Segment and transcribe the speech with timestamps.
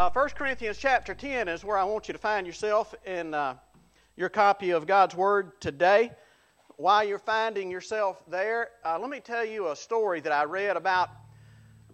[0.00, 3.56] Uh, 1 Corinthians chapter 10 is where I want you to find yourself in uh,
[4.14, 6.12] your copy of God's Word today.
[6.76, 10.76] While you're finding yourself there, uh, let me tell you a story that I read
[10.76, 11.10] about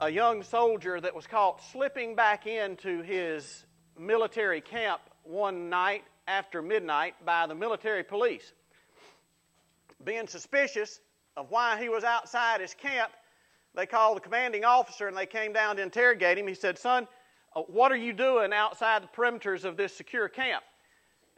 [0.02, 3.64] a young soldier that was caught slipping back into his
[3.98, 8.52] military camp one night after midnight by the military police.
[10.04, 11.00] Being suspicious
[11.38, 13.12] of why he was outside his camp,
[13.74, 16.46] they called the commanding officer and they came down to interrogate him.
[16.46, 17.08] He said, Son,
[17.54, 20.64] Uh, what are you doing outside the perimeters of this secure camp?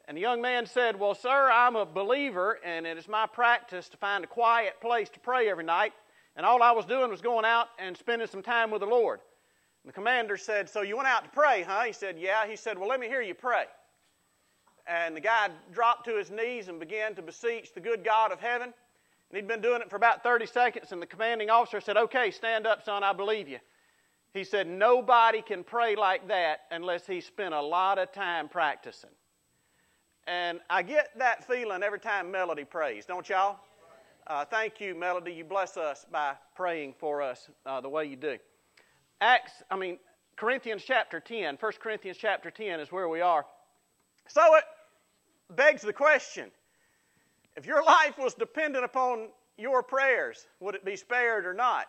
[0.08, 3.88] And the young man said, Well, sir, I'm a believer, and it is my practice
[3.90, 5.92] to find a quiet place to pray every night.
[6.36, 9.20] And all I was doing was going out and spending some time with the Lord.
[9.82, 11.82] And the commander said, So you went out to pray, huh?
[11.82, 12.46] He said, Yeah.
[12.46, 13.64] He said, Well, let me hear you pray.
[14.86, 18.38] And the guy dropped to his knees and began to beseech the good God of
[18.38, 18.72] heaven.
[19.30, 22.30] And he'd been doing it for about 30 seconds, and the commanding officer said, Okay,
[22.30, 23.58] stand up, son, I believe you.
[24.36, 29.10] He said, Nobody can pray like that unless he spent a lot of time practicing.
[30.26, 33.60] And I get that feeling every time Melody prays, don't y'all?
[34.26, 35.32] Uh, thank you, Melody.
[35.32, 38.36] You bless us by praying for us uh, the way you do.
[39.20, 39.98] Acts, I mean,
[40.36, 43.46] Corinthians chapter 10, 1 Corinthians chapter 10 is where we are.
[44.28, 44.64] So it
[45.54, 46.50] begs the question
[47.54, 51.86] if your life was dependent upon your prayers, would it be spared or not?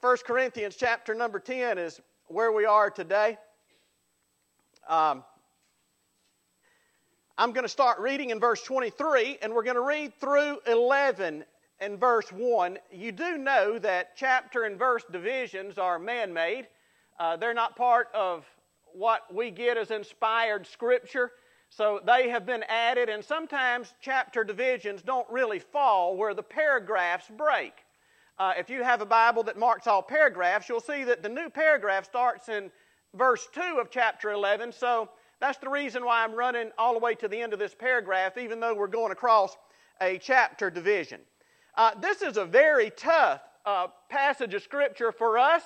[0.00, 3.36] 1 Corinthians chapter number 10 is where we are today.
[4.88, 5.24] Um,
[7.36, 11.44] I'm going to start reading in verse 23, and we're going to read through 11
[11.80, 12.78] and verse 1.
[12.92, 16.68] You do know that chapter and verse divisions are man made,
[17.18, 18.46] uh, they're not part of
[18.92, 21.32] what we get as inspired scripture.
[21.70, 27.26] So they have been added, and sometimes chapter divisions don't really fall where the paragraphs
[27.36, 27.72] break.
[28.38, 31.50] Uh, if you have a Bible that marks all paragraphs, you'll see that the new
[31.50, 32.70] paragraph starts in
[33.14, 34.70] verse 2 of chapter 11.
[34.72, 35.08] So
[35.40, 38.38] that's the reason why I'm running all the way to the end of this paragraph,
[38.38, 39.56] even though we're going across
[40.00, 41.20] a chapter division.
[41.76, 45.62] Uh, this is a very tough uh, passage of Scripture for us,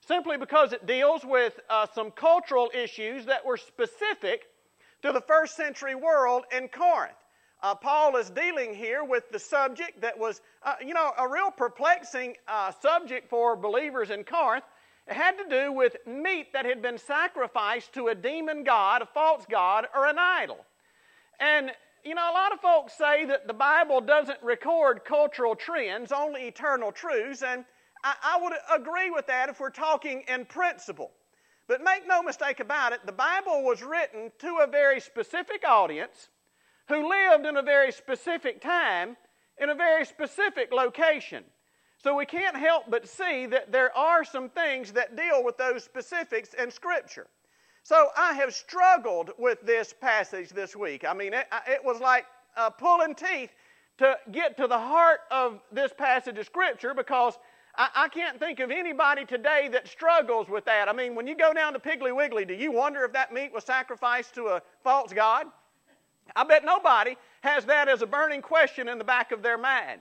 [0.00, 4.44] simply because it deals with uh, some cultural issues that were specific
[5.02, 7.16] to the first century world in Corinth.
[7.62, 11.50] Uh, Paul is dealing here with the subject that was, uh, you know, a real
[11.50, 14.64] perplexing uh, subject for believers in Corinth.
[15.06, 19.06] It had to do with meat that had been sacrificed to a demon god, a
[19.06, 20.58] false god, or an idol.
[21.38, 21.70] And,
[22.04, 26.48] you know, a lot of folks say that the Bible doesn't record cultural trends, only
[26.48, 27.64] eternal truths, and
[28.02, 31.12] I, I would agree with that if we're talking in principle.
[31.68, 36.28] But make no mistake about it, the Bible was written to a very specific audience
[36.88, 39.16] who lived in a very specific time
[39.58, 41.44] in a very specific location.
[41.98, 45.84] So we can't help but see that there are some things that deal with those
[45.84, 47.28] specifics in Scripture.
[47.84, 51.04] So I have struggled with this passage this week.
[51.04, 52.26] I mean, it, it was like
[52.56, 53.50] uh, pulling teeth
[53.98, 57.38] to get to the heart of this passage of Scripture because
[57.76, 60.88] I, I, can't think of anybody today that struggles with that.
[60.88, 63.52] I mean, when you go down to Piggly Wiggly, do you wonder if that meat
[63.52, 65.46] was sacrificed to a false god?
[66.34, 70.00] I bet nobody has that as a burning question in the back of their mind.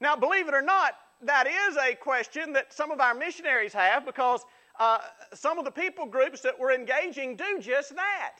[0.00, 4.04] Now, believe it or not, that is a question that some of our missionaries have
[4.04, 4.44] because
[4.78, 4.98] uh,
[5.32, 8.38] some of the people groups that we're engaging do just that.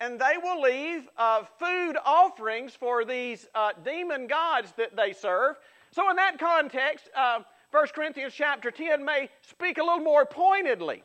[0.00, 5.56] And they will leave uh, food offerings for these uh, demon gods that they serve.
[5.90, 7.40] So, in that context, uh,
[7.70, 11.02] 1 Corinthians chapter 10 may speak a little more pointedly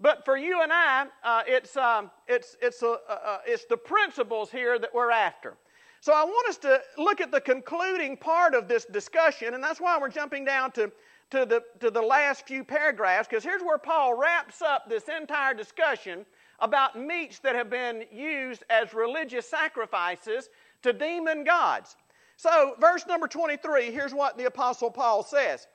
[0.00, 4.50] but for you and I, uh, it's, um, it's, it's, uh, uh, it's the principles
[4.50, 5.56] here that we're after.
[6.00, 9.80] So I want us to look at the concluding part of this discussion, and that's
[9.80, 10.92] why we're jumping down to,
[11.30, 15.54] to, the, to the last few paragraphs, because here's where Paul wraps up this entire
[15.54, 16.26] discussion
[16.60, 20.50] about meats that have been used as religious sacrifices
[20.82, 21.96] to demon gods.
[22.36, 25.66] So, verse number 23, here's what the Apostle Paul says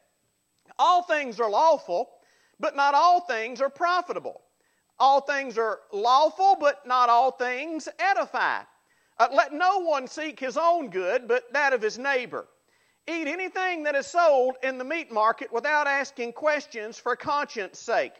[0.78, 2.10] All things are lawful
[2.60, 4.42] but not all things are profitable.
[5.00, 8.62] All things are lawful, but not all things edify.
[9.18, 12.48] Uh, let no one seek his own good, but that of his neighbor.
[13.08, 18.14] Eat anything that is sold in the meat market without asking questions for conscience sake.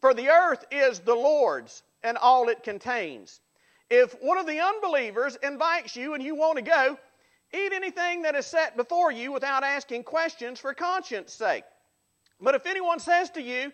[0.00, 3.40] For the earth is the Lord's and all it contains.
[3.90, 6.98] If one of the unbelievers invites you and you want to go,
[7.52, 11.64] eat anything that is set before you without asking questions for conscience sake.
[12.42, 13.72] But if anyone says to you,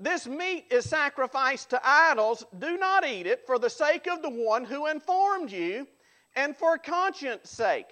[0.00, 4.30] This meat is sacrificed to idols, do not eat it for the sake of the
[4.30, 5.86] one who informed you
[6.34, 7.86] and for conscience sake.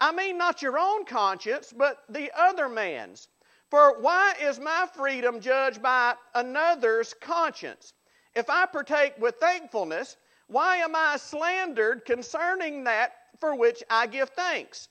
[0.00, 3.28] I mean, not your own conscience, but the other man's.
[3.70, 7.92] For why is my freedom judged by another's conscience?
[8.34, 10.16] If I partake with thankfulness,
[10.48, 14.88] why am I slandered concerning that for which I give thanks?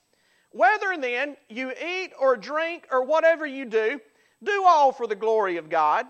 [0.50, 4.00] Whether then you eat or drink or whatever you do,
[4.44, 6.06] do all for the glory of God.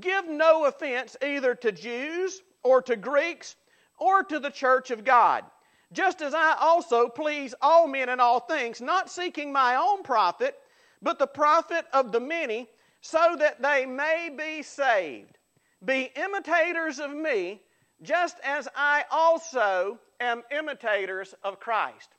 [0.00, 3.56] Give no offense either to Jews or to Greeks
[3.98, 5.44] or to the church of God,
[5.92, 10.56] just as I also please all men in all things, not seeking my own profit,
[11.00, 12.68] but the profit of the many,
[13.00, 15.38] so that they may be saved.
[15.84, 17.62] Be imitators of me,
[18.02, 22.10] just as I also am imitators of Christ.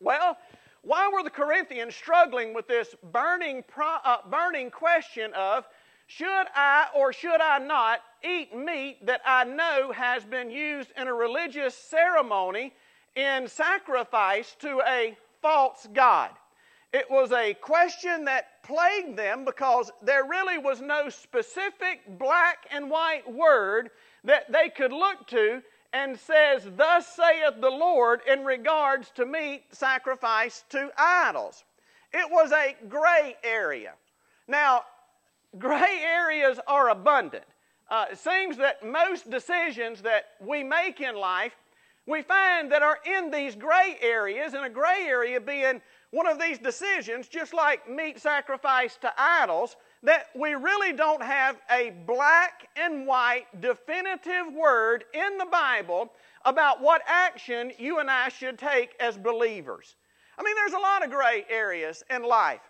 [0.00, 0.36] Well,
[0.82, 5.66] why were the Corinthians struggling with this burning, uh, burning question of
[6.06, 11.06] should I or should I not eat meat that I know has been used in
[11.06, 12.72] a religious ceremony
[13.14, 16.30] in sacrifice to a false God?
[16.94, 22.90] It was a question that plagued them because there really was no specific black and
[22.90, 23.90] white word
[24.24, 25.62] that they could look to
[25.92, 31.64] and says, Thus saith the Lord, in regards to meat sacrificed to idols.
[32.12, 33.92] It was a gray area.
[34.46, 34.82] Now,
[35.58, 37.44] gray areas are abundant.
[37.90, 41.54] Uh, it seems that most decisions that we make in life,
[42.06, 45.80] we find that are in these gray areas, and a gray area being
[46.10, 51.56] one of these decisions, just like meat sacrifice to idols, that we really don't have
[51.70, 56.12] a black and white definitive word in the Bible
[56.44, 59.96] about what action you and I should take as believers.
[60.38, 62.60] I mean, there's a lot of gray areas in life.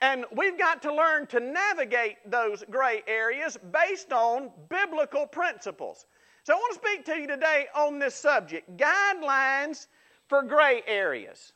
[0.00, 6.06] And we've got to learn to navigate those gray areas based on biblical principles.
[6.42, 9.86] So I want to speak to you today on this subject guidelines
[10.26, 11.52] for gray areas.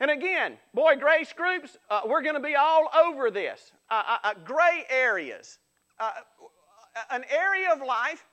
[0.00, 3.72] And again, boy, grace groups, uh, we're going to be all over this.
[3.90, 5.58] Uh, uh, uh gray areas.
[5.98, 6.10] Uh,
[7.10, 8.26] an area of life,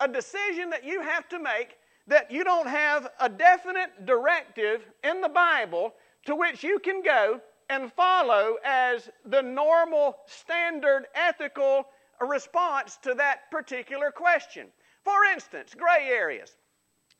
[0.00, 1.76] a decision that you have to make
[2.06, 5.94] that you don't have a definite directive in the Bible
[6.26, 11.84] to which you can go and follow as the normal, standard, ethical
[12.20, 14.66] response to that particular question.
[15.04, 16.56] For instance, gray areas.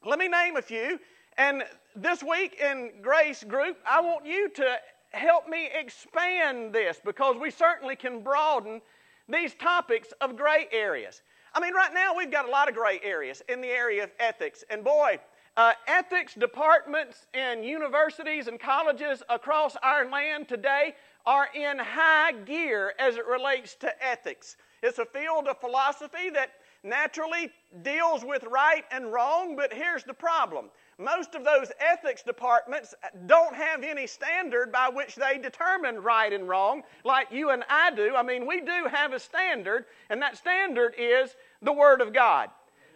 [0.04, 0.98] Let me name a few
[1.40, 1.64] and
[1.96, 4.76] this week in Grace Group, I want you to
[5.12, 8.82] help me expand this because we certainly can broaden
[9.26, 11.22] these topics of gray areas.
[11.54, 14.10] I mean, right now we've got a lot of gray areas in the area of
[14.20, 14.64] ethics.
[14.68, 15.18] And boy,
[15.56, 20.94] uh, ethics departments in universities and colleges across our land today
[21.24, 24.58] are in high gear as it relates to ethics.
[24.82, 26.50] It's a field of philosophy that
[26.82, 27.50] naturally
[27.82, 30.70] deals with right and wrong, but here's the problem
[31.00, 32.94] most of those ethics departments
[33.26, 37.90] don't have any standard by which they determine right and wrong like you and I
[37.90, 38.14] do.
[38.14, 42.50] I mean, we do have a standard, and that standard is the Word of God.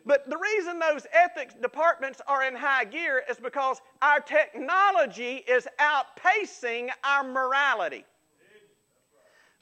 [0.07, 5.67] But the reason those ethics departments are in high gear is because our technology is
[5.81, 8.05] outpacing our morality.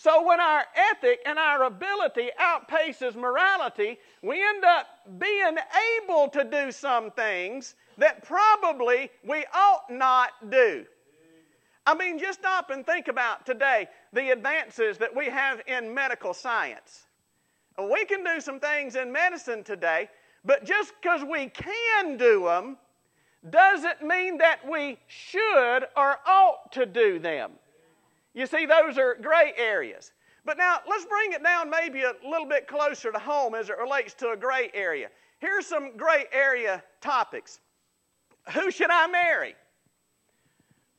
[0.03, 4.89] So when our ethic and our ability outpaces morality, we end up
[5.21, 5.57] being
[6.03, 10.85] able to do some things that probably we ought not do.
[11.87, 16.35] I mean, just stop and think about today the advances that we have in medical
[16.35, 17.07] science.
[17.79, 20.11] We can do some things in medicine today,
[20.45, 22.77] but just because we can do them
[23.51, 27.53] doesn't mean that we should or ought to do them.
[28.35, 30.13] You see, those are gray areas.
[30.45, 33.79] But now let's bring it down maybe a little bit closer to home as it
[33.79, 35.09] relates to a gray area.
[35.39, 37.61] Here's some gray area topics.
[38.55, 39.55] Who should I marry?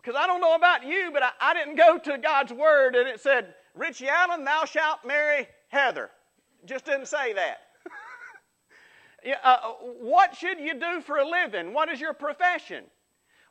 [0.02, 3.08] Because I don't know about you, but I, I, didn't go to God's Word and
[3.08, 6.10] it said, Richie Allen, thou shalt marry Heather.
[6.66, 7.58] Just didn't say that.
[9.26, 11.74] yeah, uh, what should you do for a living?
[11.74, 12.86] What is your profession?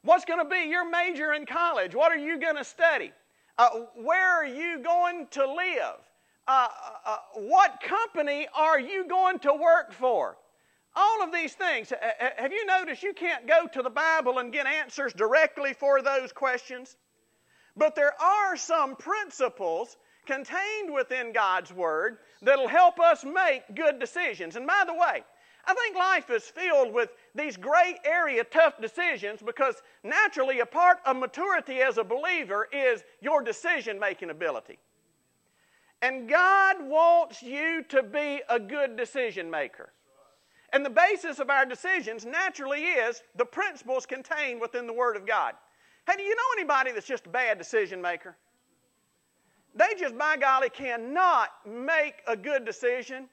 [0.02, 1.94] What's going to be your major in college?
[1.94, 3.12] What are you going to study?
[3.58, 5.96] Uh, where are you going to live?
[6.48, 10.36] Uh, uh, uh, what company are you going to work for?
[10.94, 11.92] All of these things.
[12.36, 16.32] Have you noticed you can't go to the Bible and get answers directly for those
[16.32, 16.96] questions?
[17.76, 24.56] But there are some principles contained within God's Word that'll help us make good decisions.
[24.56, 25.24] And by the way,
[25.64, 30.98] I think life is filled with these gray area tough decisions because naturally a part
[31.06, 34.78] of maturity as a believer is your decision making ability.
[36.02, 39.92] And God wants you to be a good decision maker.
[40.72, 45.26] And the basis of our decisions naturally is the principles contained within the Word of
[45.26, 45.54] God.
[46.08, 48.36] Hey, do you know anybody that's just a bad decision maker?
[49.74, 53.28] They just, by golly, cannot make a good decision.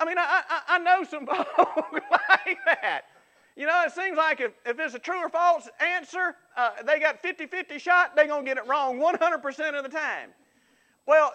[0.00, 3.02] I mean, I, I, I know some folk like that.
[3.56, 7.00] You know, it seems like if, if it's a true or false answer, uh, they
[7.00, 10.30] got 50 50 shot, they're going to get it wrong 100% of the time.
[11.06, 11.32] Well,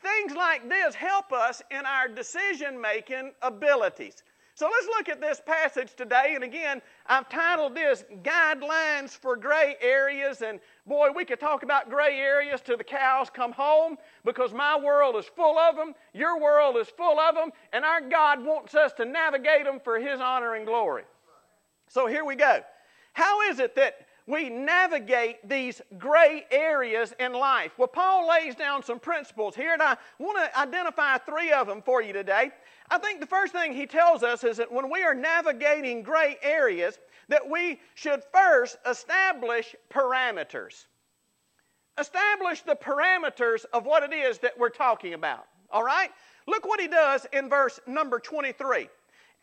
[0.00, 4.22] things like this help us in our decision making abilities.
[4.54, 6.32] So let's look at this passage today.
[6.34, 10.42] And again, I've titled this Guidelines for Gray Areas.
[10.42, 14.78] And boy, we could talk about gray areas till the cows come home because my
[14.78, 18.74] world is full of them, your world is full of them, and our God wants
[18.74, 21.04] us to navigate them for His honor and glory.
[21.88, 22.60] So here we go.
[23.14, 27.72] How is it that we navigate these gray areas in life?
[27.76, 31.82] Well, Paul lays down some principles here, and I want to identify three of them
[31.82, 32.50] for you today.
[32.90, 36.38] I think the first thing he tells us is that when we are navigating gray
[36.42, 36.98] areas,
[37.28, 40.86] that we should first establish parameters.
[41.98, 45.46] Establish the parameters of what it is that we're talking about.
[45.70, 46.10] All right?
[46.46, 48.88] Look what he does in verse number 23.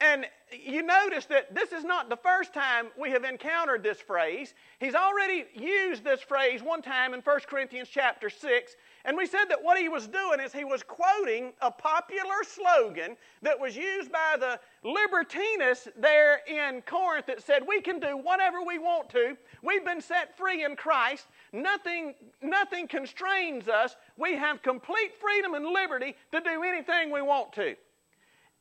[0.01, 4.53] And you notice that this is not the first time we have encountered this phrase.
[4.79, 8.75] He's already used this phrase one time in 1 Corinthians chapter 6.
[9.03, 13.17] And we said that what he was doing is he was quoting a popular slogan
[13.41, 18.63] that was used by the libertinists there in Corinth that said, We can do whatever
[18.63, 19.35] we want to.
[19.61, 21.27] We've been set free in Christ.
[21.51, 23.97] Nothing, nothing constrains us.
[24.17, 27.75] We have complete freedom and liberty to do anything we want to.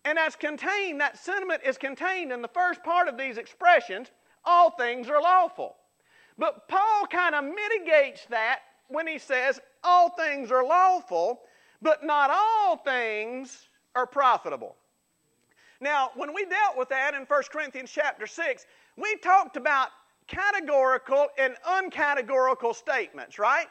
[0.09, 4.11] And that's contained, that sentiment is contained in the first part of these expressions
[4.43, 5.77] all things are lawful.
[6.39, 11.43] But Paul kind of mitigates that when he says all things are lawful,
[11.83, 14.77] but not all things are profitable.
[15.79, 18.65] Now, when we dealt with that in 1 Corinthians chapter 6,
[18.97, 19.89] we talked about
[20.27, 23.67] categorical and uncategorical statements, right?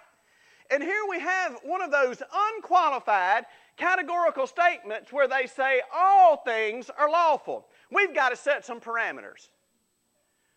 [0.70, 3.46] And here we have one of those unqualified
[3.78, 7.68] categorical statements where they say all things are lawful.
[7.92, 9.50] We've got to set some parameters.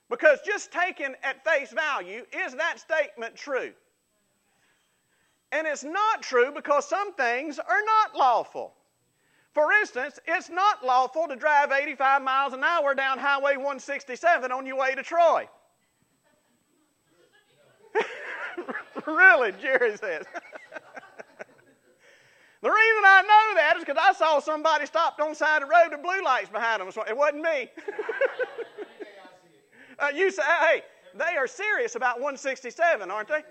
[0.09, 3.71] Because just taken at face value, is that statement true?
[5.53, 8.75] And it's not true because some things are not lawful.
[9.53, 14.65] For instance, it's not lawful to drive 85 miles an hour down Highway 167 on
[14.65, 15.49] your way to Troy.
[19.07, 20.25] really, Jerry says.
[22.63, 25.69] The reason I know that is because I saw somebody stopped on the side of
[25.69, 26.93] the road with blue lights behind them.
[26.93, 27.71] So it wasn't me.
[29.99, 30.83] uh, you say, hey,
[31.15, 33.43] they are serious about 167, aren't they?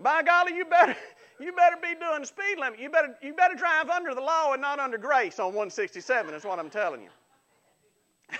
[0.00, 0.96] By golly, you better
[1.40, 2.80] you better be doing the speed limit.
[2.80, 6.34] You better you better drive under the law and not under grace on 167.
[6.34, 7.10] Is what I'm telling you.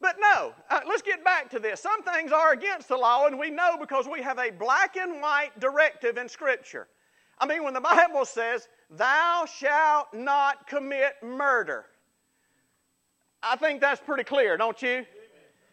[0.00, 1.80] but no, uh, let's get back to this.
[1.80, 5.22] Some things are against the law, and we know because we have a black and
[5.22, 6.86] white directive in Scripture.
[7.38, 11.86] I mean, when the Bible says Thou shalt not commit murder.
[13.42, 15.04] I think that's pretty clear, don't you?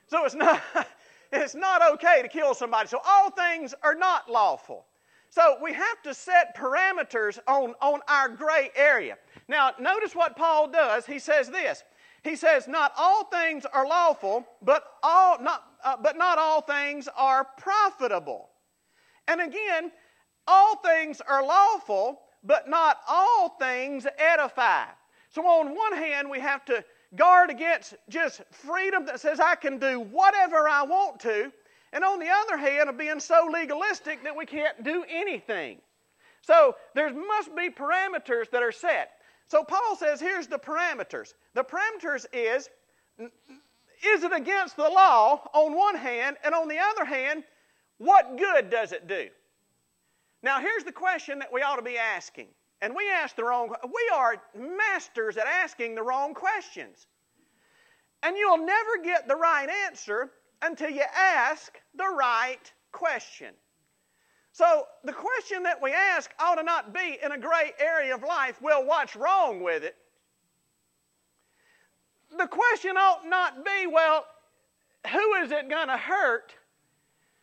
[0.07, 0.61] So it's not,
[1.31, 2.87] it's not okay to kill somebody.
[2.87, 4.85] So all things are not lawful.
[5.29, 9.17] So we have to set parameters on, on our gray area.
[9.47, 11.05] Now, notice what Paul does.
[11.05, 11.83] He says this.
[12.23, 17.07] He says, Not all things are lawful, but, all, not, uh, but not all things
[17.15, 18.49] are profitable.
[19.27, 19.91] And again,
[20.47, 24.85] all things are lawful, but not all things edify.
[25.29, 26.83] So, on one hand, we have to
[27.15, 31.51] guard against just freedom that says I can do whatever I want to,
[31.93, 35.77] and on the other hand, of being so legalistic that we can't do anything.
[36.41, 39.11] So, there must be parameters that are set.
[39.47, 41.33] So, Paul says here's the parameters.
[41.53, 42.69] The parameters is
[44.03, 47.43] is it against the law on one hand, and on the other hand,
[47.99, 49.29] what good does it do?
[50.43, 52.47] Now, here's the question that we ought to be asking.
[52.81, 57.05] And we ask the wrong we are masters at asking the wrong questions.
[58.23, 60.31] And you'll never get the right answer
[60.61, 63.53] until you ask the right question.
[64.51, 68.23] So, the question that we ask ought to not be in a gray area of
[68.23, 69.95] life, well, what's wrong with it?
[72.37, 74.25] The question ought not be, well,
[75.09, 76.53] who is it going to hurt?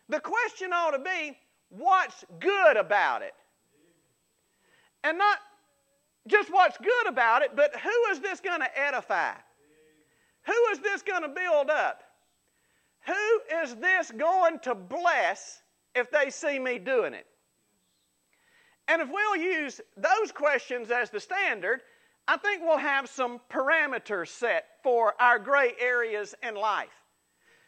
[0.09, 1.37] The question ought to be,
[1.71, 3.35] what's good about it.
[5.05, 5.39] And not
[6.27, 9.33] just what's good about it, but who is this going to edify?
[10.47, 12.03] Who is this going to build up?
[13.07, 15.63] Who is this going to bless
[15.95, 17.27] if they see me doing it?
[18.89, 21.81] And if we'll use those questions as the standard,
[22.27, 27.05] I think we'll have some parameters set for our gray areas in life.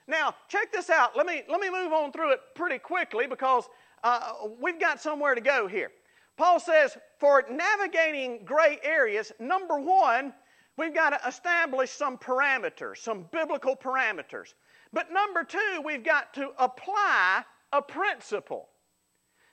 [0.07, 1.17] Now, check this out.
[1.17, 3.69] Let me, let me move on through it pretty quickly because
[4.03, 5.91] uh, we've got somewhere to go here.
[6.37, 10.33] Paul says, for navigating gray areas, number one,
[10.79, 14.55] we've got to establish some parameters, some biblical parameters.
[14.93, 18.69] But number two, we've got to apply a principle.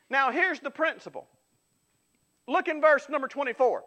[0.10, 1.28] Now, here's the principle.
[2.48, 3.84] Look in verse number 24.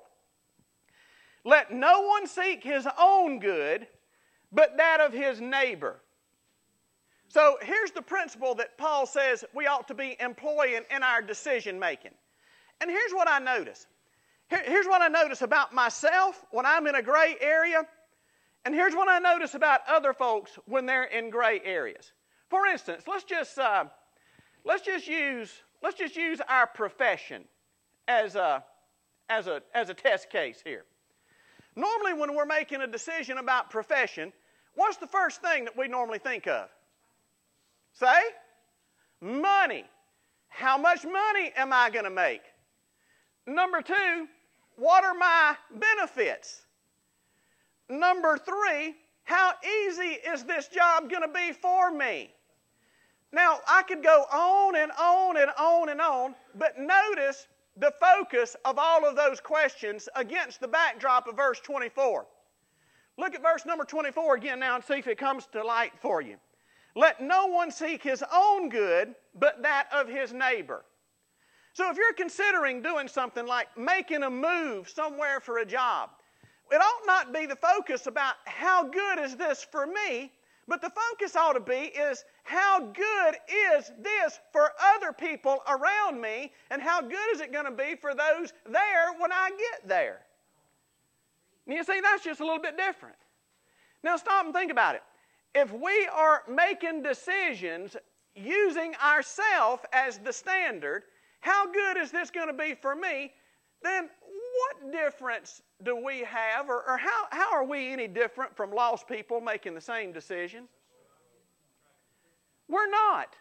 [1.45, 3.87] Let no one seek his own good,
[4.53, 6.03] but that of his neighbor.
[7.31, 11.79] So here's the principle that Paul says we ought to be employing in our decision
[11.79, 12.11] making.
[12.81, 13.87] And here's what I notice.
[14.49, 17.83] Here, here's what I notice about myself when I'm in a gray area,
[18.65, 22.11] and here's what I notice about other folks when they're in gray areas.
[22.49, 23.85] For instance, let's just uh,
[24.65, 25.53] let's just use
[25.85, 27.45] let's just use our profession
[28.09, 28.65] as a
[29.29, 30.85] as a as a test case here.
[31.77, 34.33] Normally, when we're making a decision about profession,
[34.75, 36.69] what's the first thing that we normally think of?
[37.93, 38.21] Say?
[39.21, 39.85] Money.
[40.49, 42.43] How much money am I going to make?
[43.47, 44.27] Number two,
[44.77, 46.63] what are my benefits?
[47.89, 48.95] Number three,
[49.25, 52.31] how easy is this job going to be for me?
[53.33, 58.57] Now, I could go on and on and on and on, but notice the focus
[58.65, 62.27] of all of those questions against the backdrop of verse 24.
[63.19, 66.21] Look at verse number 24 again now and see if it comes to light for
[66.21, 66.37] you.
[66.97, 70.85] Let no one seek his own good, but that of his neighbor.
[71.73, 76.11] So if you're considering doing something like making a move somewhere for a job,
[76.71, 80.33] it ought not be the focus about how good is this for me,
[80.67, 83.37] but the focus ought to be is how good
[83.77, 87.97] is this for other people around me, and how good is it going to be
[87.97, 90.21] for those there when I get there?
[91.67, 93.17] And you see, that's just a little bit different.
[94.03, 95.03] Now stop and think about it
[95.55, 97.97] if we are making decisions
[98.35, 101.03] using ourself as the standard,
[101.41, 103.33] how good is this going to be for me?
[103.83, 104.09] Then
[104.59, 109.09] what difference do we have, or, or how, how are we any different from lost
[109.09, 110.69] people making the same decision?
[112.69, 113.35] We're not.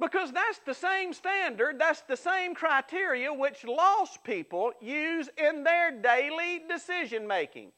[0.00, 5.92] Because that's the same standard, that's the same criteria which lost people use in their
[5.92, 7.70] daily decision making.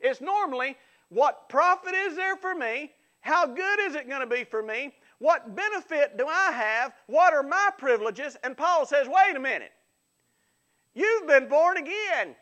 [0.00, 0.76] It's normally
[1.10, 2.92] what profit is there for me?
[3.28, 4.94] How good is it going to be for me?
[5.18, 6.94] What benefit do I have?
[7.08, 8.38] What are my privileges?
[8.42, 9.72] And Paul says, wait a minute.
[10.94, 12.34] You've been born again.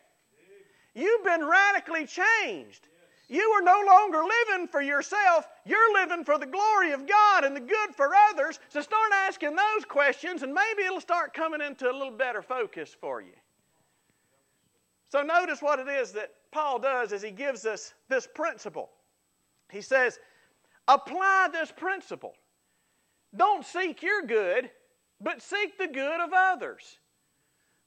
[0.95, 2.87] You've been radically changed.
[3.27, 5.49] You are no longer living for yourself.
[5.65, 8.57] You're living for the glory of God and the good for others.
[8.69, 12.95] So start asking those questions, and maybe it'll start coming into a little better focus
[12.97, 13.33] for you.
[15.09, 18.89] So notice what it is that Paul does is he gives us this principle.
[19.69, 20.19] He says,
[20.87, 22.33] apply this principle.
[23.35, 24.69] Don't seek your good,
[25.21, 26.99] but seek the good of others.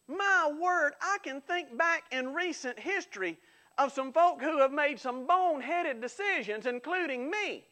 [0.09, 3.39] My word, I can think back in recent history
[3.79, 7.65] of some folk who have made some boneheaded decisions, including me.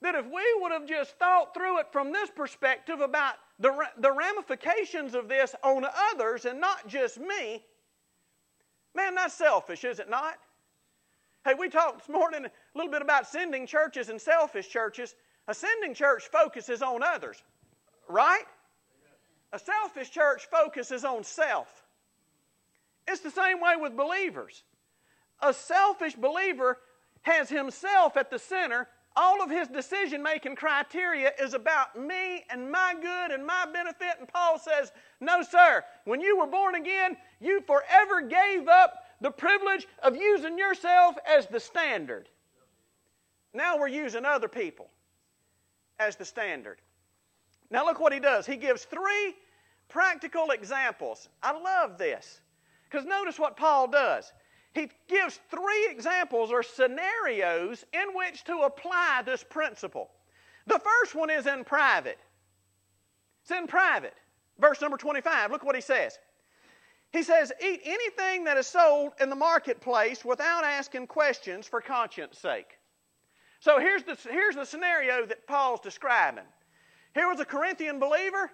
[0.00, 4.12] That if we would have just thought through it from this perspective about the, the
[4.12, 7.64] ramifications of this on others and not just me,
[8.94, 10.38] Man, that's selfish, is it not?
[11.44, 15.14] Hey, we talked this morning a little bit about sending churches and selfish churches.
[15.46, 17.42] A sending church focuses on others,
[18.08, 18.44] right?
[19.52, 21.84] A selfish church focuses on self.
[23.06, 24.62] It's the same way with believers.
[25.42, 26.78] A selfish believer
[27.22, 32.70] has himself at the center all of his decision making criteria is about me and
[32.70, 34.16] my good and my benefit.
[34.18, 35.84] And Paul says, No, sir.
[36.04, 41.46] When you were born again, you forever gave up the privilege of using yourself as
[41.46, 42.28] the standard.
[43.54, 44.90] Now we're using other people
[45.98, 46.82] as the standard.
[47.70, 48.44] Now look what he does.
[48.44, 49.34] He gives three
[49.88, 51.30] practical examples.
[51.42, 52.42] I love this.
[52.90, 54.30] Because notice what Paul does
[54.74, 60.10] he gives three examples or scenarios in which to apply this principle.
[60.66, 62.18] The first one is in private.
[63.42, 64.14] It's in private.
[64.58, 66.18] Verse number 25, look what he says.
[67.14, 72.40] He says, Eat anything that is sold in the marketplace without asking questions for conscience
[72.40, 72.76] sake.
[73.60, 76.44] So here's the, here's the scenario that Paul's describing.
[77.14, 78.50] Here was a Corinthian believer.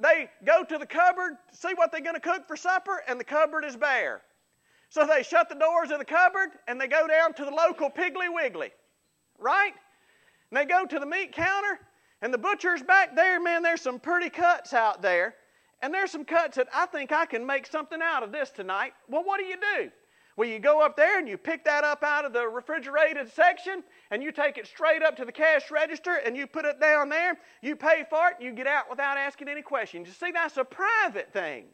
[0.00, 3.24] They go to the cupboard, see what they're going to cook for supper, and the
[3.24, 4.22] cupboard is bare.
[4.88, 7.88] So they shut the doors of the cupboard and they go down to the local
[7.88, 8.72] Piggly Wiggly,
[9.38, 9.72] right?
[10.50, 11.78] And they go to the meat counter
[12.20, 15.36] and the butcher's back there, man, there's some pretty cuts out there.
[15.82, 18.92] And there's some cuts that I think I can make something out of this tonight.
[19.08, 19.90] Well, what do you do?
[20.36, 23.82] Well, you go up there and you pick that up out of the refrigerated section
[24.10, 27.10] and you take it straight up to the cash register and you put it down
[27.10, 27.36] there.
[27.60, 30.08] You pay for it, you get out without asking any questions.
[30.08, 31.64] You see, that's a private thing.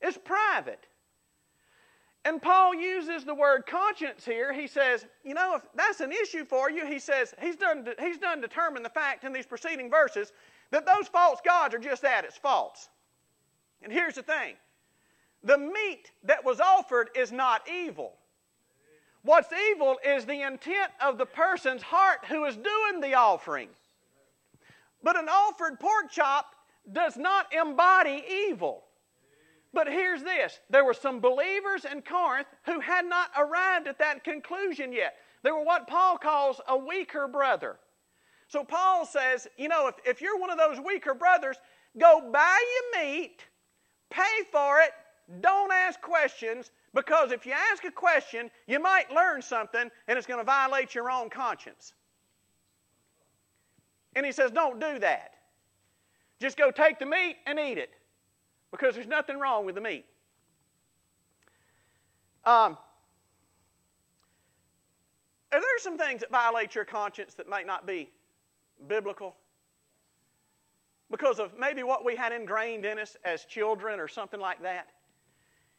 [0.00, 0.86] It's private.
[2.26, 4.52] And Paul uses the word conscience here.
[4.52, 8.18] He says, you know, if that's an issue for you, he says, he's done, he's
[8.18, 10.32] done determine the fact in these preceding verses
[10.70, 12.88] that those false gods are just that, it's false.
[13.84, 14.54] And here's the thing
[15.44, 18.14] the meat that was offered is not evil.
[19.22, 23.68] What's evil is the intent of the person's heart who is doing the offering.
[25.02, 26.54] But an offered pork chop
[26.92, 28.84] does not embody evil.
[29.72, 34.24] But here's this there were some believers in Corinth who had not arrived at that
[34.24, 35.16] conclusion yet.
[35.42, 37.76] They were what Paul calls a weaker brother.
[38.48, 41.56] So Paul says, you know, if, if you're one of those weaker brothers,
[41.98, 42.58] go buy
[42.94, 43.44] your meat,
[44.14, 44.92] pay for it,
[45.40, 50.26] don't ask questions, because if you ask a question, you might learn something and it's
[50.26, 51.94] going to violate your own conscience.
[54.14, 55.34] And he says, don't do that.
[56.40, 57.90] Just go take the meat and eat it
[58.70, 60.04] because there's nothing wrong with the meat.
[62.44, 62.76] Um,
[65.52, 68.10] are there some things that violate your conscience that might not be
[68.86, 69.34] biblical?
[71.10, 74.88] Because of maybe what we had ingrained in us as children or something like that?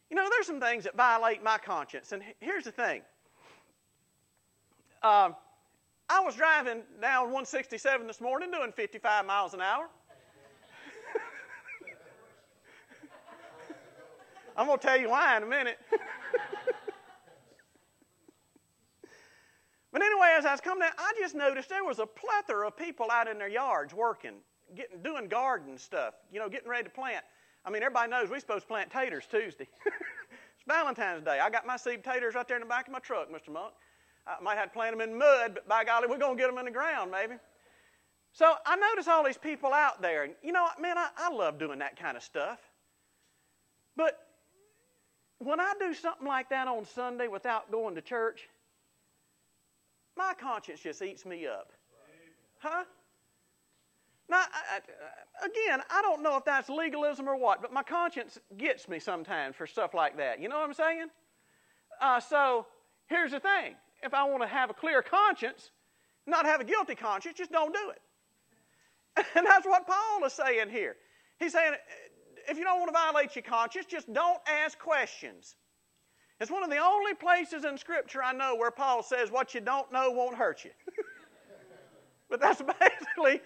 [0.10, 2.12] You know, there's some things that violate my conscience.
[2.12, 3.02] And here's the thing
[5.02, 5.36] um,
[6.10, 9.90] I was driving down 167 this morning doing 55 miles an hour.
[14.58, 15.80] I'm going to tell you why in a minute.
[19.92, 22.78] but anyway, as I was coming down, I just noticed there was a plethora of
[22.78, 24.36] people out in their yards working,
[24.76, 27.24] getting, doing garden stuff, you know, getting ready to plant.
[27.66, 29.68] I mean, everybody knows we're supposed to plant taters Tuesday.
[29.86, 31.40] it's Valentine's Day.
[31.40, 33.52] I got my seed taters right there in the back of my truck, Mr.
[33.52, 33.74] Monk.
[34.28, 36.50] I might have to plant them in mud, but by golly, we're going to get
[36.50, 37.36] them in the ground, maybe.
[38.34, 40.24] So I notice all these people out there.
[40.24, 42.60] And, you know, man, I, I love doing that kind of stuff.
[43.96, 44.20] But
[45.40, 48.50] when I do something like that on Sunday without going to church,
[50.18, 51.72] my conscience just eats me up.
[52.60, 52.84] Huh?
[54.30, 58.40] Now, I, I, again, I don't know if that's legalism or what, but my conscience
[58.58, 60.42] gets me sometimes for stuff like that.
[60.42, 61.08] You know what I'm saying?
[62.02, 62.66] Uh, so
[63.08, 65.72] here's the thing if I want to have a clear conscience,
[66.26, 68.02] not have a guilty conscience, just don't do it.
[69.36, 70.98] And that's what Paul is saying here.
[71.40, 71.74] He's saying
[72.50, 75.56] if you don't want to violate your conscience, just don't ask questions.
[76.42, 79.62] It's one of the only places in Scripture I know where Paul says what you
[79.62, 80.72] don't know won't hurt you.
[82.30, 83.42] but that's basically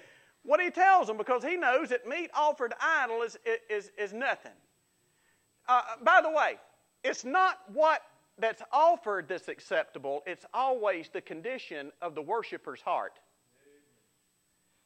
[0.50, 3.38] what he tells them because he knows that meat offered idol is,
[3.70, 4.58] is, is nothing.
[5.68, 6.56] Uh, by the way,
[7.04, 8.02] it's not what
[8.40, 13.20] that's offered that's acceptable, it's always the condition of the worshiper's heart.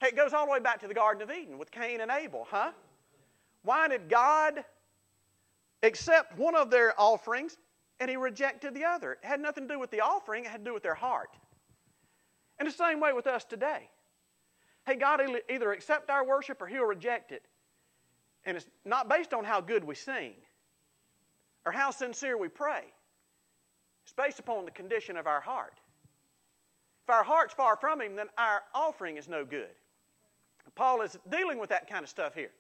[0.02, 2.12] Hey, it goes all the way back to the Garden of Eden with Cain and
[2.12, 2.72] Abel, huh?
[3.62, 4.66] Why did God
[5.82, 7.58] accept one of their offerings
[8.02, 9.14] and he rejected the other?
[9.14, 11.38] It had nothing to do with the offering, it had to do with their heart.
[12.60, 13.90] And the same way with us today.
[14.86, 17.44] Hey, God will either accept our worship or he'll reject it.
[18.46, 20.34] And it's not based on how good we sing
[21.66, 22.84] or how sincere we pray.
[24.04, 25.80] It's based upon the condition of our heart.
[27.04, 29.70] If our heart's far from Him, then our offering is no good.
[30.76, 32.52] Paul is dealing with that kind of stuff here.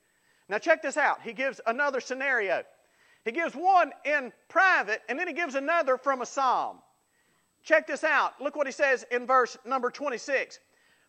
[0.50, 1.22] Now, check this out.
[1.22, 2.64] He gives another scenario.
[3.26, 6.78] He gives one in private, and then he gives another from a psalm.
[7.64, 8.40] Check this out.
[8.42, 10.60] Look what he says in verse number 26.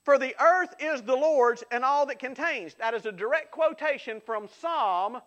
[0.04, 2.74] For the earth is the Lord's and all that contains.
[2.74, 5.18] That is a direct quotation from Psalm,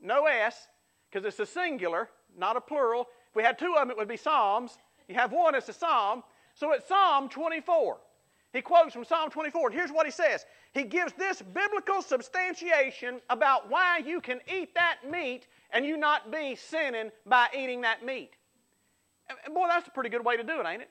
[0.00, 0.66] no S,
[1.08, 3.02] because it's a singular, not a plural.
[3.30, 4.78] If we had two of them, it would be Psalms.
[5.08, 6.24] You have one, it's a Psalm.
[6.54, 7.98] So it's Psalm 24.
[8.52, 10.44] He quotes from Psalm 24, and here's what he says.
[10.72, 16.32] He gives this biblical substantiation about why you can eat that meat and you not
[16.32, 18.32] be sinning by eating that meat.
[19.54, 20.90] Boy, that's a pretty good way to do it, ain't it?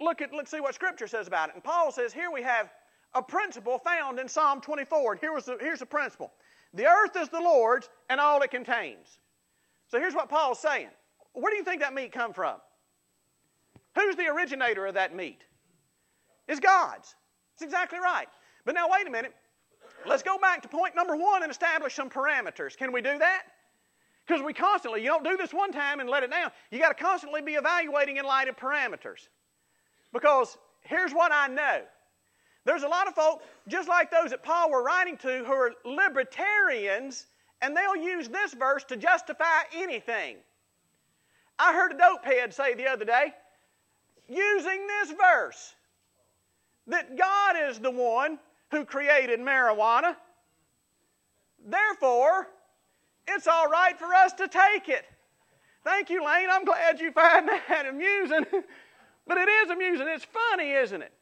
[0.00, 1.54] Look at let's see what Scripture says about it.
[1.54, 2.70] And Paul says here we have
[3.14, 5.12] a principle found in Psalm 24.
[5.12, 6.32] And here's the, here's the principle.
[6.74, 9.18] The earth is the Lord's and all it contains.
[9.88, 10.88] So here's what Paul's saying.
[11.32, 12.56] Where do you think that meat come from?
[13.94, 15.42] Who's the originator of that meat?
[16.48, 17.14] It's God's.
[17.54, 18.28] It's exactly right.
[18.64, 19.34] But now, wait a minute.
[20.06, 22.76] Let's go back to point number one and establish some parameters.
[22.76, 23.44] Can we do that?
[24.26, 26.50] Because we constantly, you don't do this one time and let it down.
[26.70, 29.28] You got to constantly be evaluating in light of parameters.
[30.12, 31.82] Because here's what I know
[32.66, 35.72] there's a lot of folk, just like those that Paul were writing to, who are
[35.84, 37.26] libertarians,
[37.62, 40.36] and they'll use this verse to justify anything.
[41.60, 43.32] I heard a dope head say the other day,
[44.28, 45.76] using this verse,
[46.88, 48.40] that God is the one
[48.72, 50.16] who created marijuana.
[51.64, 52.48] Therefore,
[53.28, 55.04] it's all right for us to take it.
[55.84, 56.48] Thank you, Lane.
[56.50, 58.44] I'm glad you find that amusing.
[59.26, 60.06] But it is amusing.
[60.08, 61.12] It's funny, isn't it?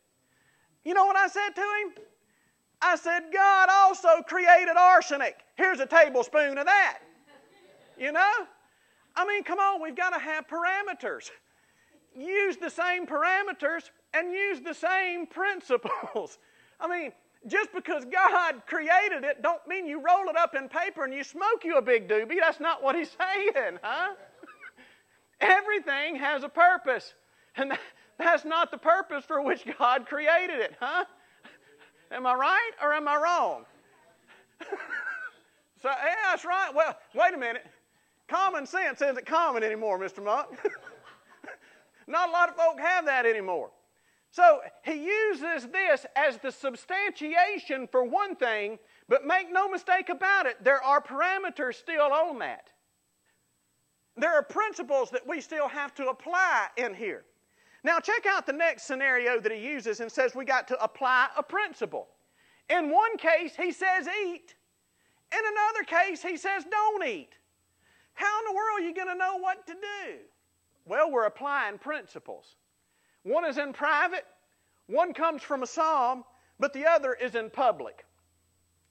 [0.85, 2.05] You know what I said to him?
[2.81, 5.37] I said, God also created arsenic.
[5.57, 6.99] Here's a tablespoon of that.
[7.99, 8.33] You know?
[9.17, 11.31] I mean, come on, we've got to have parameters.
[12.17, 16.39] Use the same parameters and use the same principles.
[16.81, 17.13] I mean,
[17.47, 21.25] just because God created it don't mean you roll it up in paper and you
[21.25, 22.39] smoke you a big doobie.
[22.41, 24.15] That's not what he's saying, huh?
[25.41, 27.15] Everything has a purpose.
[27.57, 27.73] And
[28.19, 31.05] that's not the purpose for which God created it, huh?
[32.11, 33.65] Am I right or am I wrong?
[35.83, 36.71] so, yeah, that's right.
[36.75, 37.67] Well, wait a minute.
[38.29, 40.23] Common sense isn't common anymore, Mr.
[40.23, 40.49] Monk.
[42.07, 43.71] Not a lot of folk have that anymore.
[44.31, 50.47] So he uses this as the substantiation for one thing, but make no mistake about
[50.47, 52.71] it, there are parameters still on that.
[54.17, 57.25] There are principles that we still have to apply in here.
[57.85, 61.29] Now, check out the next scenario that he uses and says we got to apply
[61.37, 62.09] a principle.
[62.71, 64.55] In one case, he says eat.
[65.31, 67.37] In another case, he says don't eat.
[68.15, 70.17] How in the world are you going to know what to do?
[70.87, 72.57] Well, we're applying principles.
[73.23, 74.25] One is in private,
[74.87, 76.25] one comes from a psalm,
[76.59, 78.07] but the other is in public.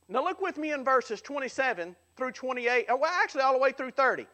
[0.09, 3.91] Now, look with me in verses 27 through 28, well, actually, all the way through
[3.91, 4.27] 30.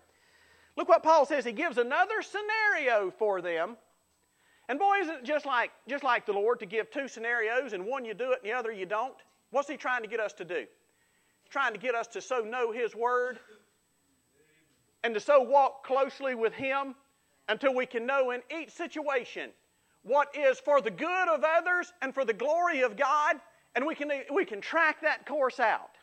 [0.76, 1.46] Look what Paul says.
[1.46, 3.78] He gives another scenario for them.
[4.70, 7.86] And boy, isn't it just like, just like the Lord to give two scenarios and
[7.86, 9.16] one you do it and the other you don't?
[9.50, 10.60] What's He trying to get us to do?
[11.44, 13.40] He's trying to get us to so know His Word
[15.04, 16.94] and to so walk closely with Him
[17.50, 19.50] until we can know in each situation
[20.04, 23.38] what is for the good of others and for the glory of God,
[23.76, 25.98] and we can, we can track that course out.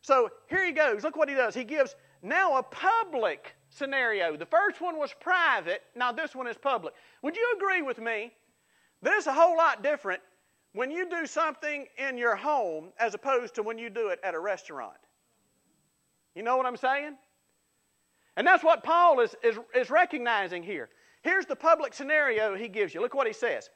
[0.00, 1.02] So here he goes.
[1.02, 1.54] Look what he does.
[1.54, 4.36] He gives now a public scenario.
[4.36, 6.94] The first one was private, now this one is public.
[7.22, 8.32] Would you agree with me
[9.02, 10.20] that it's a whole lot different
[10.72, 14.34] when you do something in your home as opposed to when you do it at
[14.34, 14.96] a restaurant?
[16.34, 17.16] You know what I'm saying?
[18.36, 20.88] And that's what Paul is, is, is recognizing here.
[21.22, 23.00] Here's the public scenario he gives you.
[23.00, 23.70] Look what he says.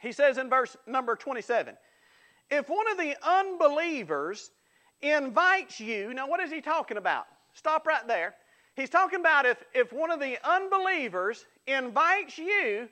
[0.00, 1.76] He says in verse number 27
[2.50, 4.50] If one of the unbelievers
[5.00, 7.26] invites you, now what is he talking about?
[7.54, 8.34] Stop right there.
[8.74, 12.88] He's talking about if, if one of the unbelievers invites you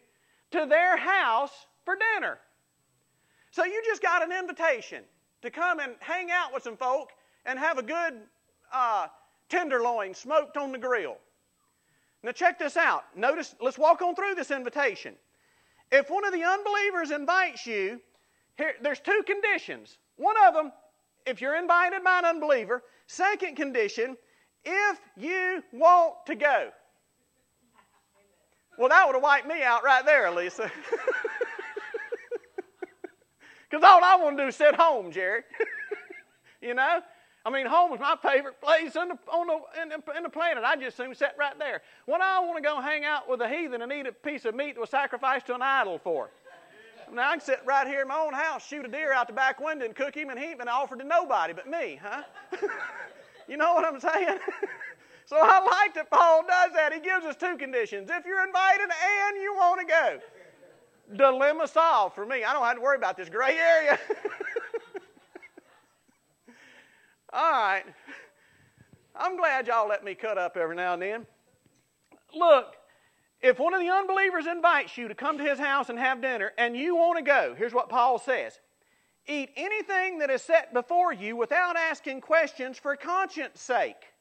[0.51, 2.39] to their house for dinner.
[3.51, 5.05] So you just got an invitation
[5.43, 7.11] to come and hang out with some folk
[7.47, 8.15] and have a good
[8.73, 9.07] uh,
[9.49, 11.17] tenderloin smoked on the grill.
[12.23, 13.05] Now, check this out.
[13.17, 15.15] Notice, let's walk on through this invitation.
[15.91, 18.01] If one of the unbelievers invites you,
[18.57, 19.97] here, there's two conditions.
[20.17, 20.71] One of them,
[21.25, 22.83] if you're invited by an unbeliever.
[23.07, 24.17] Second condition,
[24.65, 26.71] if you want to go.
[28.79, 30.71] Well, that would have wiped me out right there, Lisa.
[33.71, 35.43] Because all I want to do is sit home, Jerry.
[36.63, 37.01] you know?
[37.47, 40.29] I mean, home is my favorite place on the, on the, in, the, in the
[40.29, 40.63] planet.
[40.65, 41.81] I just soon sit right there.
[42.05, 44.55] When I want to go hang out with a heathen and eat a piece of
[44.55, 46.31] meat that was sacrificed to an idol for.
[47.13, 49.33] Now I can sit right here in my own house, shoot a deer out the
[49.33, 52.23] back window, and cook him, and he ain't been offered to nobody but me, huh?
[53.51, 54.39] you know what I'm saying?
[55.27, 56.93] so I like that Paul does that.
[56.93, 58.09] He gives us two conditions.
[58.11, 60.21] If you're invited and you want to go,
[61.17, 62.45] dilemma solved for me.
[62.45, 63.99] I don't have to worry about this gray area.
[67.33, 67.85] All right.
[69.17, 71.27] I'm glad y'all let me cut up every now and then.
[72.33, 72.77] Look,
[73.43, 76.53] if one of the unbelievers invites you to come to his house and have dinner
[76.57, 78.61] and you want to go, here's what Paul says
[79.31, 84.13] Eat anything that is set before you without asking questions for conscience sake.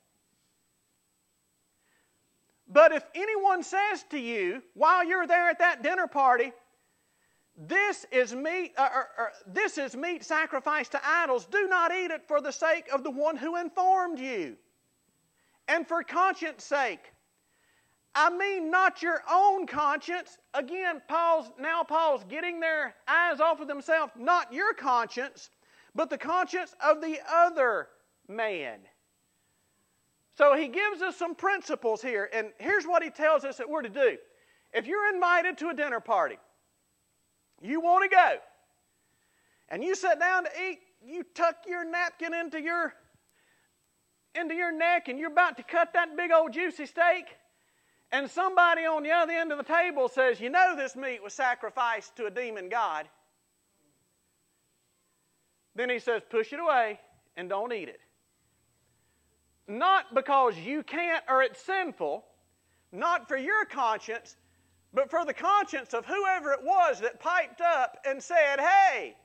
[2.67, 6.52] But if anyone says to you while you're there at that dinner party,
[7.58, 11.45] this is meat, uh, or, or, this is meat sacrificed to idols.
[11.45, 14.58] Do not eat it for the sake of the one who informed you,
[15.67, 17.12] and for conscience sake.
[18.15, 20.38] I mean, not your own conscience.
[20.54, 24.13] Again, Paul's now Paul's getting their eyes off of themselves.
[24.17, 25.52] Not your conscience,
[25.93, 27.88] but the conscience of the other
[28.28, 28.80] man.
[30.38, 33.82] So he gives us some principles here, and here's what he tells us that we're
[33.82, 34.17] to do.
[34.74, 36.38] If you're invited to a dinner party,
[37.62, 38.36] you want to go.
[39.69, 42.93] And you sit down to eat, you tuck your napkin into your
[44.36, 47.26] into your neck and you're about to cut that big old juicy steak
[48.12, 51.34] and somebody on the other end of the table says, "You know this meat was
[51.34, 53.10] sacrificed to a demon god."
[55.76, 57.00] Then he says, "Push it away
[57.36, 58.02] and don't eat it."
[59.67, 62.26] Not because you can't or it's sinful,
[62.91, 64.36] not for your conscience,
[64.93, 69.15] but for the conscience of whoever it was that piped up and said, Hey,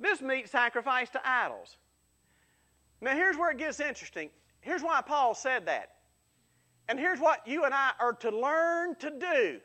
[0.00, 1.76] this meat sacrificed to idols.
[3.00, 4.30] Now, here's where it gets interesting.
[4.60, 5.90] Here's why Paul said that.
[6.90, 9.60] And here's what you and I are to learn to do.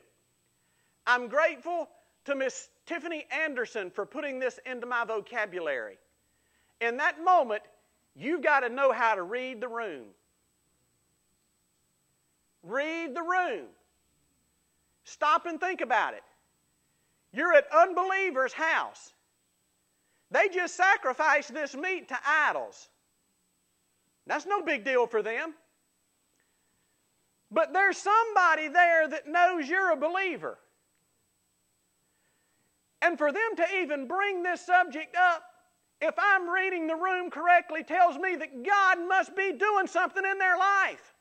[1.08, 1.90] I'm grateful
[2.26, 5.98] to Miss Tiffany Anderson for putting this into my vocabulary.
[6.82, 7.64] In that moment,
[8.16, 10.04] you've got to know how to read the room.
[12.62, 13.66] Read the room.
[15.04, 16.24] Stop and think about it.
[17.34, 19.14] You're at unbelievers' house.
[20.30, 22.88] They just sacrificed this meat to idols.
[24.28, 25.56] That's no big deal for them.
[27.56, 30.60] But there's somebody there that knows you're a believer.
[33.02, 35.42] And for them to even bring this subject up,
[36.02, 40.38] if I'm reading the room correctly, tells me that God must be doing something in
[40.38, 41.14] their life.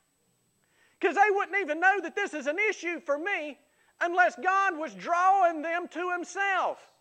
[0.99, 3.57] Because they wouldn't even know that this is an issue for me
[4.01, 6.91] unless God was drawing them to Himself.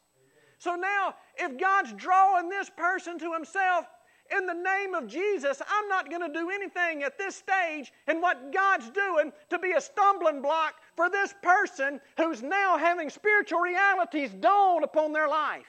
[0.59, 3.87] So now, if God's drawing this person to Himself,
[4.31, 8.21] in the name of Jesus, I'm not going to do anything at this stage in
[8.21, 13.61] what God's doing to be a stumbling block for this person who's now having spiritual
[13.61, 15.67] realities dawn upon their life.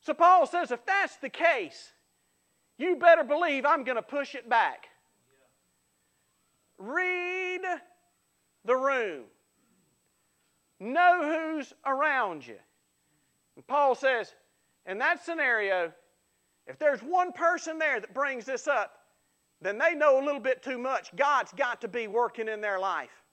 [0.00, 1.92] So Paul says, if that's the case,
[2.78, 4.86] you better believe I'm going to push it back.
[6.78, 7.60] Read
[8.64, 9.24] the room.
[10.80, 12.56] Know who's around you.
[13.56, 14.32] And Paul says,
[14.86, 15.92] in that scenario,
[16.68, 18.92] if there's one person there that brings this up,
[19.60, 21.14] then they know a little bit too much.
[21.16, 23.24] God's got to be working in their life.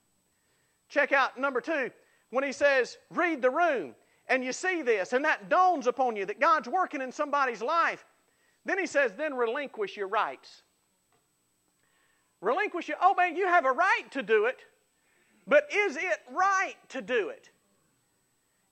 [0.89, 1.91] Check out number two
[2.31, 3.93] when he says, read the room,
[4.27, 8.05] and you see this, and that dawns upon you that God's working in somebody's life.
[8.63, 10.63] Then he says, then relinquish your rights.
[12.41, 14.61] Relinquish your, oh man, you have a right to do it,
[15.45, 17.49] but is it right to do it?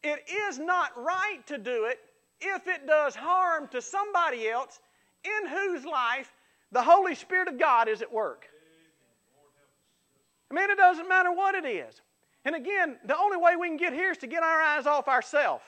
[0.01, 1.99] It is not right to do it
[2.43, 4.79] if it does harm to somebody else
[5.23, 6.33] in whose life
[6.71, 8.47] the Holy Spirit of God is at work.
[10.51, 12.01] I mean, it doesn't matter what it is.
[12.45, 15.07] And again, the only way we can get here is to get our eyes off
[15.07, 15.63] ourselves.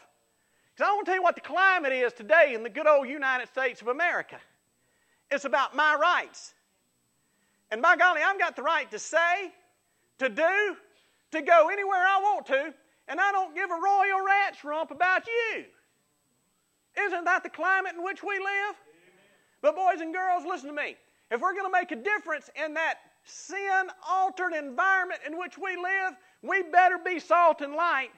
[0.75, 3.07] Because I want to tell you what the climate is today in the good old
[3.07, 4.37] United States of America.
[5.31, 6.53] It's about my rights.
[7.71, 9.53] And by golly, I've got the right to say,
[10.19, 10.75] to do,
[11.31, 12.73] to go anywhere I want to,
[13.07, 15.65] and I don't give a royal rat's rump about you.
[16.99, 18.75] Isn't that the climate in which we live?
[19.61, 20.95] But, boys and girls, listen to me.
[21.31, 25.75] If we're going to make a difference in that sin altered environment in which we
[25.75, 28.11] live, we better be salt and light,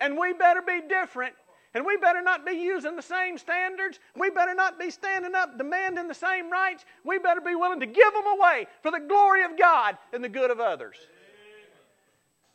[0.00, 1.34] and we better be different,
[1.74, 3.98] and we better not be using the same standards.
[4.16, 6.84] We better not be standing up demanding the same rights.
[7.04, 10.28] We better be willing to give them away for the glory of God and the
[10.28, 10.96] good of others.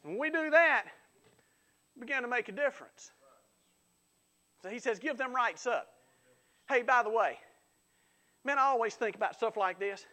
[0.03, 0.85] When we do that,
[1.97, 3.11] we begin to make a difference.
[4.61, 5.87] So he says, give them rights up.
[6.67, 7.37] Hey, by the way,
[8.43, 10.05] man, I always think about stuff like this.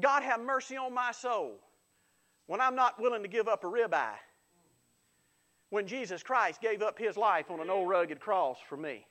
[0.00, 1.52] God have mercy on my soul
[2.46, 4.16] when I'm not willing to give up a ribeye.
[5.70, 9.06] When Jesus Christ gave up his life on an old rugged cross for me.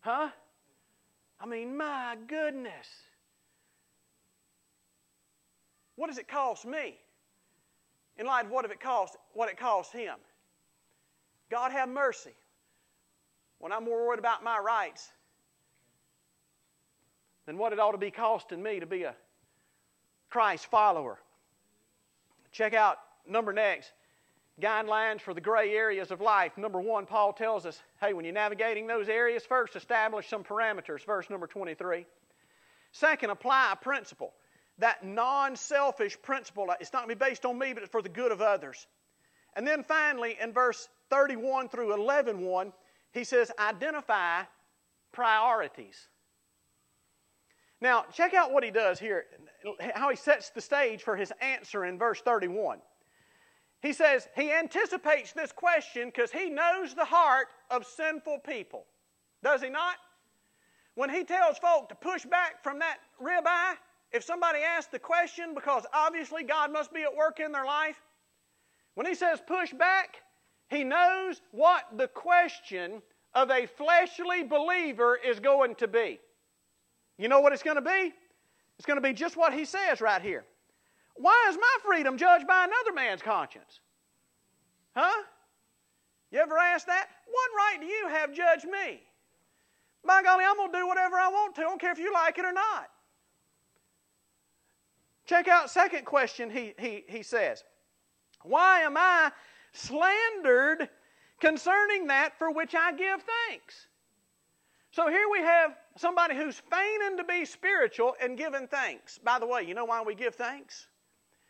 [0.00, 0.28] Huh?
[1.40, 2.88] I mean, my goodness.
[5.96, 6.98] What does it cost me?
[8.16, 10.16] In light of what it cost, what it cost him.
[11.50, 12.34] God have mercy
[13.58, 15.10] when I'm more worried about my rights
[17.46, 19.14] than what it ought to be costing me to be a
[20.30, 21.18] Christ follower.
[22.52, 23.92] Check out number next
[24.60, 26.56] guidelines for the gray areas of life.
[26.56, 31.04] Number one, Paul tells us hey, when you're navigating those areas, first establish some parameters,
[31.04, 32.06] verse number 23.
[32.92, 34.32] Second, apply a principle.
[34.78, 38.02] That non selfish principle, it's not going to be based on me, but it's for
[38.02, 38.86] the good of others.
[39.56, 42.72] And then finally, in verse 31 through 11, 1,
[43.14, 44.42] he says, identify
[45.12, 46.08] priorities.
[47.80, 49.24] Now, check out what he does here,
[49.94, 52.80] how he sets the stage for his answer in verse 31.
[53.82, 58.86] He says he anticipates this question because he knows the heart of sinful people.
[59.42, 59.96] Does he not?
[60.94, 63.76] When he tells folk to push back from that ribeye,
[64.12, 68.00] if somebody asks the question, because obviously God must be at work in their life,
[68.94, 70.22] when he says push back,
[70.74, 73.02] he knows what the question
[73.34, 76.20] of a fleshly believer is going to be.
[77.18, 78.12] You know what it's going to be?
[78.78, 80.44] It's going to be just what he says right here.
[81.16, 83.80] Why is my freedom judged by another man's conscience?
[84.96, 85.22] Huh?
[86.30, 87.08] You ever ask that?
[87.26, 89.00] What right do you have judge me?
[90.04, 91.60] By golly, I'm going to do whatever I want to.
[91.62, 92.90] I don't care if you like it or not.
[95.26, 97.64] Check out second question he, he, he says.
[98.42, 99.32] Why am I
[99.74, 100.88] slandered
[101.40, 103.88] concerning that for which I give thanks?
[104.90, 109.18] So here we have somebody who's feigning to be spiritual and giving thanks.
[109.18, 110.86] By the way, you know why we give thanks?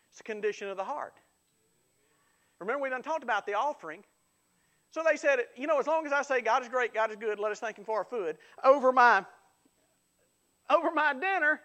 [0.09, 1.15] It's the condition of the heart.
[2.59, 4.03] Remember, we done talked about the offering.
[4.91, 7.17] So they said, you know, as long as I say God is great, God is
[7.17, 9.25] good, let us thank Him for our food, over my
[10.71, 11.61] over my dinner,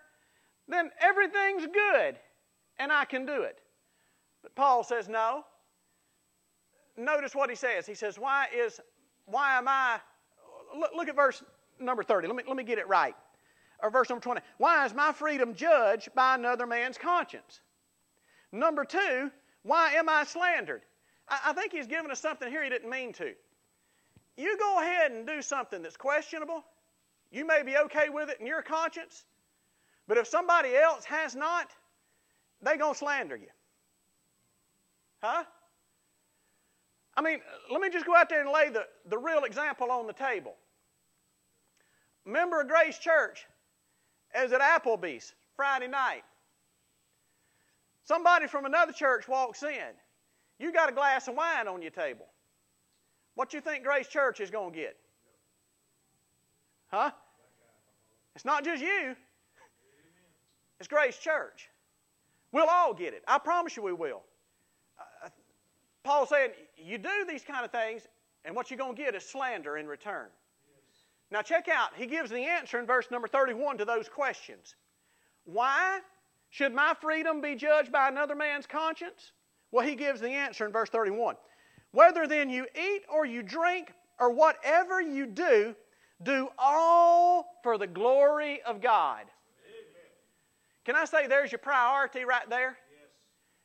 [0.68, 2.18] then everything's good
[2.80, 3.60] and I can do it.
[4.42, 5.46] But Paul says, no.
[6.98, 7.86] Notice what he says.
[7.86, 8.80] He says, why is
[9.26, 10.00] why am I
[10.78, 11.44] look, look at verse
[11.80, 12.28] number 30.
[12.28, 13.16] Let me let me get it right.
[13.82, 14.42] Or verse number 20.
[14.58, 17.62] Why is my freedom judged by another man's conscience?
[18.52, 19.32] Number two,
[19.64, 20.82] why am I slandered?
[21.28, 23.34] I, I think he's given us something here he didn't mean to.
[24.36, 26.64] You go ahead and do something that's questionable.
[27.32, 29.26] You may be okay with it in your conscience,
[30.08, 31.70] but if somebody else has not,
[32.62, 33.50] they're going to slander you.
[35.22, 35.44] Huh?
[37.20, 37.40] I mean,
[37.70, 40.56] let me just go out there and lay the, the real example on the table.
[42.26, 43.46] Member of Grace Church
[44.42, 46.24] is at Applebee's Friday night.
[48.06, 49.92] Somebody from another church walks in.
[50.60, 52.26] You got a glass of wine on your table.
[53.36, 54.96] What you think Grace Church is going to get?
[56.88, 57.12] Huh?
[58.34, 59.14] It's not just you.
[60.80, 61.68] It's Grace Church.
[62.54, 63.24] We'll all get it.
[63.28, 64.22] I promise you we will.
[64.98, 65.30] Uh,
[66.06, 66.52] Paul's saying,
[66.84, 68.08] you do these kind of things,
[68.46, 70.28] and what you're going to get is slander in return.
[70.68, 71.04] Yes.
[71.32, 71.90] Now, check out.
[71.96, 74.76] He gives the answer in verse number 31 to those questions.
[75.46, 76.00] Why
[76.50, 79.34] should my freedom be judged by another man's conscience?
[79.72, 81.36] Well, he gives the answer in verse 31.
[81.92, 85.76] Whether then you eat or you drink or whatever you do,
[86.24, 89.26] do all for the glory of God.
[90.86, 92.78] Can I say there's your priority right there?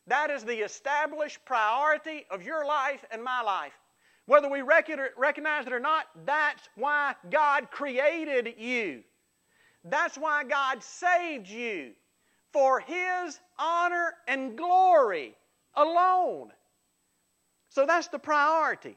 [0.06, 3.72] That is the established priority of your life and my life.
[4.26, 9.02] Whether we recognize it or not, that's why God created you.
[9.84, 11.92] That's why God saved you
[12.52, 15.36] for His honor and glory
[15.74, 16.52] alone.
[17.68, 18.96] So that's the priority.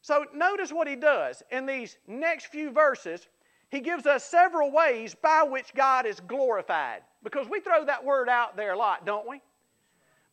[0.00, 3.28] So notice what He does in these next few verses
[3.70, 7.02] he gives us several ways by which God is glorified.
[7.22, 9.42] Because we throw that word out there a lot, don't we?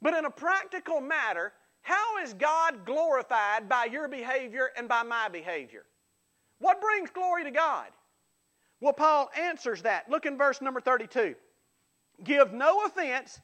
[0.01, 5.29] But in a practical matter, how is God glorified by your behavior and by my
[5.29, 5.85] behavior?
[6.59, 7.87] What brings glory to God?
[8.81, 10.09] Well, Paul answers that.
[10.09, 11.35] Look in verse number 32.
[12.23, 13.39] Give no offense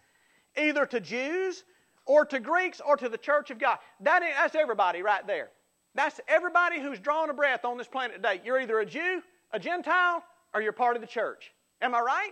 [0.58, 1.64] either to Jews
[2.06, 3.78] or to Greeks or to the church of God.
[4.02, 5.50] That is, that's everybody right there.
[5.94, 8.42] That's everybody who's drawn a breath on this planet today.
[8.44, 9.22] You're either a Jew
[9.54, 10.24] a Gentile
[10.54, 11.52] or you're part of the church.
[11.82, 12.32] Am I right?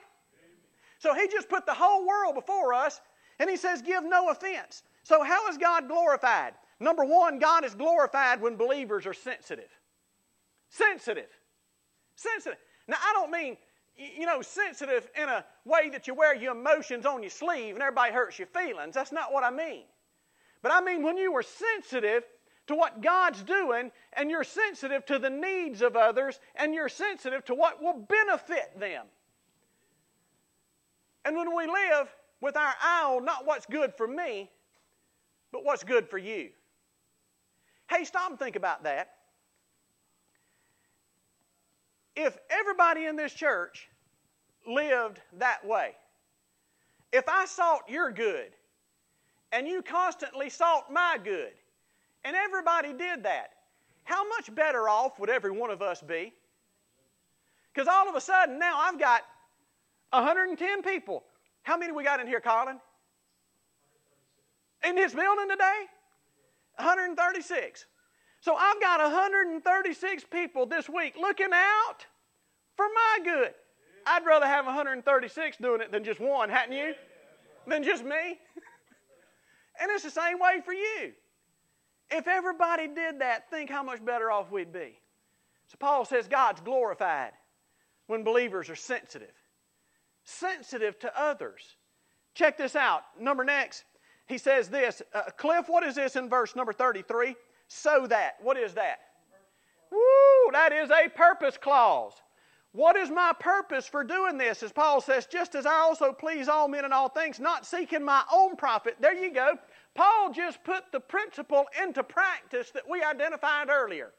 [0.99, 2.99] So he just put the whole world before us
[3.39, 4.83] and he says, Give no offense.
[5.03, 6.53] So, how is God glorified?
[6.79, 9.69] Number one, God is glorified when believers are sensitive.
[10.69, 11.29] Sensitive.
[12.15, 12.59] Sensitive.
[12.87, 13.57] Now, I don't mean,
[13.95, 17.83] you know, sensitive in a way that you wear your emotions on your sleeve and
[17.83, 18.95] everybody hurts your feelings.
[18.95, 19.83] That's not what I mean.
[20.61, 22.23] But I mean when you are sensitive
[22.67, 27.43] to what God's doing, and you're sensitive to the needs of others, and you're sensitive
[27.45, 29.07] to what will benefit them.
[31.25, 32.07] And when we live
[32.41, 34.49] with our eye on not what's good for me,
[35.51, 36.49] but what's good for you.
[37.89, 39.11] Hey, stop and think about that.
[42.15, 43.89] If everybody in this church
[44.67, 45.95] lived that way,
[47.11, 48.51] if I sought your good
[49.51, 51.53] and you constantly sought my good,
[52.23, 53.51] and everybody did that.
[54.03, 56.33] How much better off would every one of us be?
[57.73, 59.21] Because all of a sudden now I've got
[60.11, 61.23] 110 people.
[61.63, 62.79] How many we got in here, Colin?
[64.87, 65.85] In this building today?
[66.75, 67.85] 136.
[68.41, 72.05] So I've got 136 people this week looking out
[72.75, 73.53] for my good.
[74.05, 76.93] I'd rather have 136 doing it than just one, hadn't you?
[77.67, 78.09] Than just me.
[79.79, 81.11] and it's the same way for you.
[82.09, 84.99] If everybody did that, think how much better off we'd be.
[85.67, 87.33] So Paul says God's glorified
[88.07, 89.33] when believers are sensitive.
[90.23, 91.77] Sensitive to others.
[92.33, 93.03] Check this out.
[93.19, 93.83] Number next,
[94.27, 95.01] he says this.
[95.13, 97.35] Uh, Cliff, what is this in verse number 33?
[97.67, 98.35] So that.
[98.41, 98.99] What is that?
[99.91, 102.13] Woo, that is a purpose clause.
[102.71, 104.61] What is my purpose for doing this?
[104.61, 108.05] As Paul says, just as I also please all men in all things, not seeking
[108.05, 108.97] my own profit.
[108.99, 109.57] There you go.
[109.95, 114.11] Paul just put the principle into practice that we identified earlier.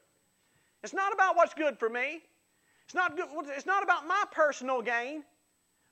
[0.83, 2.23] It's not about what's good for me.
[2.85, 5.23] It's not, good, it's not about my personal gain,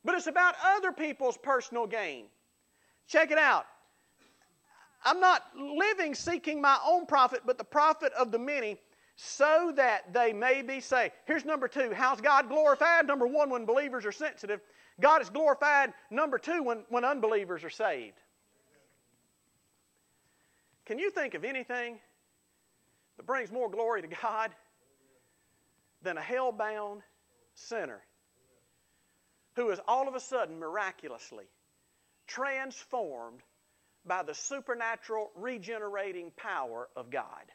[0.04, 2.26] but it's about other people's personal gain.
[3.08, 3.66] Check it out.
[5.04, 8.78] I'm not living seeking my own profit, but the profit of the many,
[9.16, 11.14] so that they may be saved.
[11.26, 11.92] Here's number two.
[11.94, 13.08] How's God glorified?
[13.08, 14.62] Number one, when believers are sensitive.
[15.00, 18.18] God is glorified, number two, when, when unbelievers are saved.
[20.86, 22.00] Can you think of anything
[23.18, 24.52] that brings more glory to God
[26.02, 27.02] than a hell bound
[27.54, 28.02] sinner
[29.60, 31.44] who is all of a sudden miraculously
[32.28, 33.42] transformed
[34.06, 37.52] by the supernatural regenerating power of God.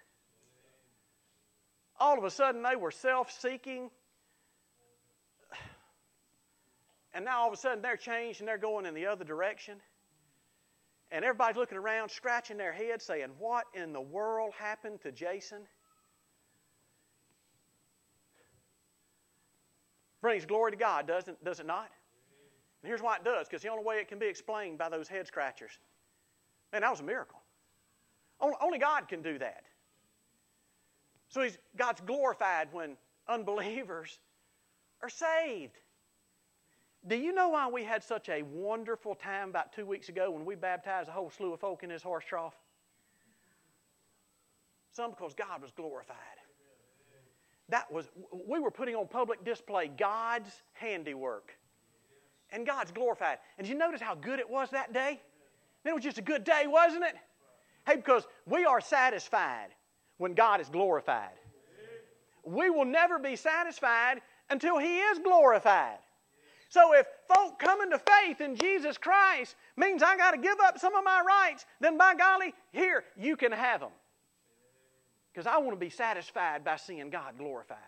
[1.99, 3.89] All of a sudden, they were self seeking,
[7.15, 9.79] and now all of a sudden they're changed and they're going in the other direction.
[11.11, 15.63] And everybody's looking around, scratching their head, saying, What in the world happened to Jason?
[20.25, 21.91] Brings glory to God, doesn't, does it not?
[22.83, 25.07] And here's why it does, because the only way it can be explained by those
[25.07, 25.73] head scratchers.
[26.73, 27.43] Man, that was a miracle.
[28.41, 29.65] Only God can do that.
[31.29, 32.97] So he's, God's glorified when
[33.29, 34.19] unbelievers
[35.03, 35.77] are saved.
[37.07, 40.47] Do you know why we had such a wonderful time about two weeks ago when
[40.47, 42.55] we baptized a whole slew of folk in this horse trough?
[44.93, 46.17] Some because God was glorified.
[47.75, 48.09] That was,
[48.47, 51.57] we were putting on public display God's handiwork.
[52.53, 53.39] And God's glorified.
[53.59, 55.21] And you notice how good it was that day?
[55.85, 57.17] It was just a good day, wasn't it?
[57.85, 59.71] Hey, because we are satisfied
[60.19, 61.33] when God is glorified.
[62.45, 64.21] We will never be satisfied
[64.51, 65.99] until He is glorified.
[66.69, 70.79] So if folk coming to faith in Jesus Christ means I got to give up
[70.79, 73.91] some of my rights, then by golly, here, you can have them.
[75.35, 77.79] Because I want to be satisfied by seeing God glorified.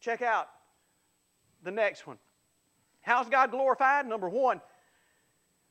[0.00, 0.48] Check out
[1.62, 2.18] the next one.
[3.00, 4.06] How's God glorified?
[4.06, 4.60] Number one,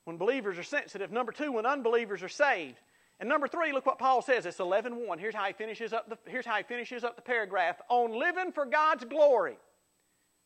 [0.06, 1.12] when believers are sensitive.
[1.12, 2.78] Number two, when unbelievers are saved.
[3.20, 4.48] And number three, look what Paul says.
[4.48, 5.20] It's 11.1.
[5.20, 7.80] Here's how he finishes up the, here's how he finishes up the paragraph.
[7.88, 9.58] On living for God's glory.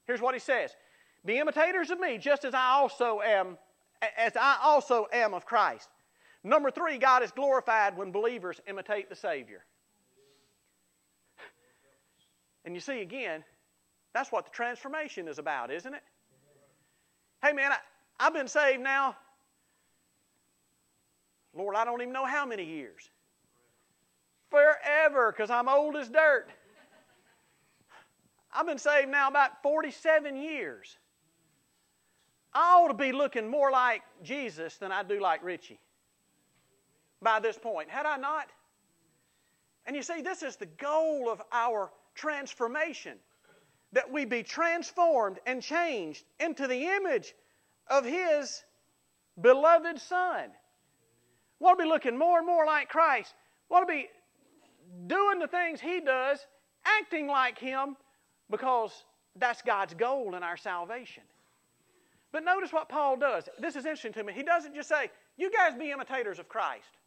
[0.06, 0.76] Here's what he says.
[1.24, 3.58] Be imitators of me, just as I also am,
[4.18, 5.88] as I also am of Christ.
[6.44, 9.64] Number three, God is glorified when believers imitate the Savior.
[12.66, 13.44] And you see, again,
[14.14, 16.02] that's what the transformation is about, isn't it?
[17.44, 17.78] Hey, man, I,
[18.20, 19.16] I've been saved now,
[21.54, 23.10] Lord, I don't even know how many years.
[24.50, 26.48] Forever, because I'm old as dirt.
[28.54, 30.98] I've been saved now about 47 years.
[32.54, 35.80] I ought to be looking more like Jesus than I do like Richie
[37.22, 37.90] by this point.
[37.90, 38.48] Had I not?
[39.86, 43.18] And you see, this is the goal of our transformation
[43.92, 47.34] that we be transformed and changed into the image
[47.88, 48.64] of His
[49.42, 50.50] beloved Son.
[51.60, 53.34] We want to be looking more and more like Christ.
[53.70, 54.08] We want to be
[55.08, 56.40] doing the things He does,
[56.84, 57.96] acting like Him,
[58.50, 59.06] because
[59.38, 61.24] that's God's goal in our salvation.
[62.32, 63.48] But notice what Paul does.
[63.60, 64.34] This is interesting to me.
[64.34, 66.98] He doesn't just say, You guys be imitators of Christ.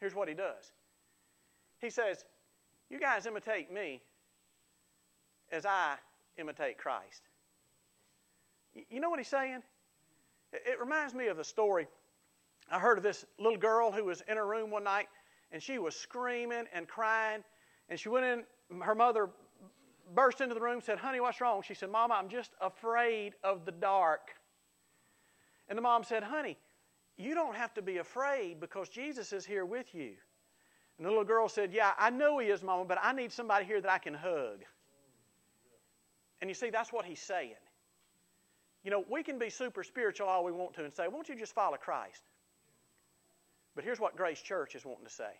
[0.00, 0.72] Here's what he does
[1.80, 2.24] He says,
[2.90, 4.00] You guys imitate me
[5.52, 5.96] as I
[6.38, 7.22] imitate Christ.
[8.90, 9.62] You know what he's saying?
[10.52, 11.86] It reminds me of a story.
[12.70, 15.08] I heard of this little girl who was in her room one night
[15.52, 17.42] and she was screaming and crying.
[17.88, 19.30] And she went in, her mother
[20.14, 21.62] burst into the room, said, Honey, what's wrong?
[21.62, 24.30] She said, Mama, I'm just afraid of the dark.
[25.68, 26.58] And the mom said, Honey,
[27.16, 30.12] you don't have to be afraid because Jesus is here with you.
[30.98, 33.64] And the little girl said, Yeah, I know he is, Mama, but I need somebody
[33.64, 34.64] here that I can hug.
[36.40, 37.54] And you see, that's what he's saying.
[38.84, 41.36] You know, we can be super spiritual all we want to and say, Won't you
[41.36, 42.22] just follow Christ?
[43.74, 45.30] But here's what Grace Church is wanting to say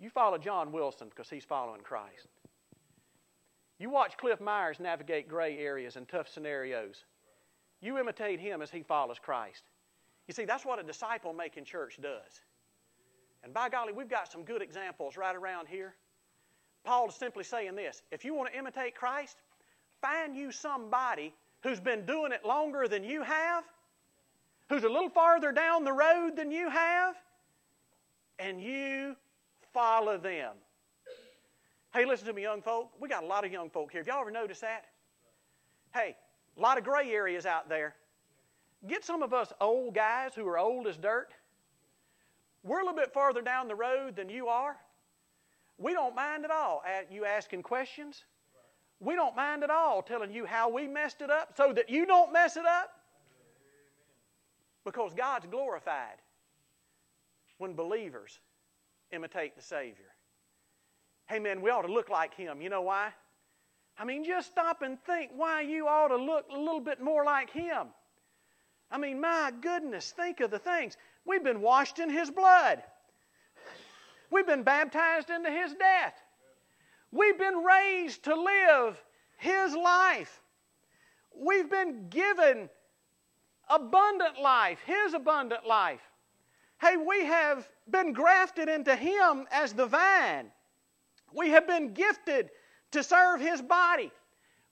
[0.00, 2.28] you follow John Wilson because he's following Christ.
[3.78, 7.04] You watch Cliff Myers navigate gray areas and tough scenarios.
[7.80, 9.62] You imitate him as he follows Christ.
[10.26, 12.40] You see, that's what a disciple making church does.
[13.44, 15.94] And by golly, we've got some good examples right around here.
[16.82, 19.36] Paul is simply saying this if you want to imitate Christ,
[20.00, 23.64] find you somebody who's been doing it longer than you have,
[24.70, 27.16] who's a little farther down the road than you have,
[28.38, 29.14] and you
[29.74, 30.54] follow them.
[31.92, 32.90] Hey, listen to me, young folk.
[32.98, 34.00] We got a lot of young folk here.
[34.00, 34.86] Have y'all ever noticed that?
[35.92, 36.16] Hey,
[36.56, 37.94] a lot of gray areas out there.
[38.86, 41.32] Get some of us old guys who are old as dirt.
[42.64, 44.76] We're a little bit farther down the road than you are.
[45.76, 48.24] We don't mind at all at you asking questions.
[49.00, 52.06] We don't mind at all telling you how we messed it up so that you
[52.06, 52.90] don't mess it up.
[54.84, 56.16] Because God's glorified
[57.58, 58.38] when believers
[59.12, 60.14] imitate the Savior.
[61.26, 62.62] Hey, man, we ought to look like Him.
[62.62, 63.10] You know why?
[63.98, 67.24] I mean, just stop and think why you ought to look a little bit more
[67.24, 67.88] like Him.
[68.90, 70.96] I mean, my goodness, think of the things.
[71.26, 72.82] We've been washed in His blood,
[74.30, 76.14] we've been baptized into His death,
[77.10, 79.02] we've been raised to live
[79.38, 80.40] His life,
[81.34, 82.68] we've been given
[83.68, 86.02] abundant life, His abundant life.
[86.80, 90.50] Hey, we have been grafted into Him as the vine.
[91.32, 92.50] We have been gifted
[92.90, 94.12] to serve His body.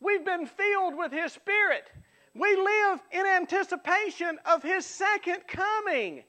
[0.00, 1.90] We've been filled with His Spirit.
[2.34, 6.24] We live in anticipation of His second coming.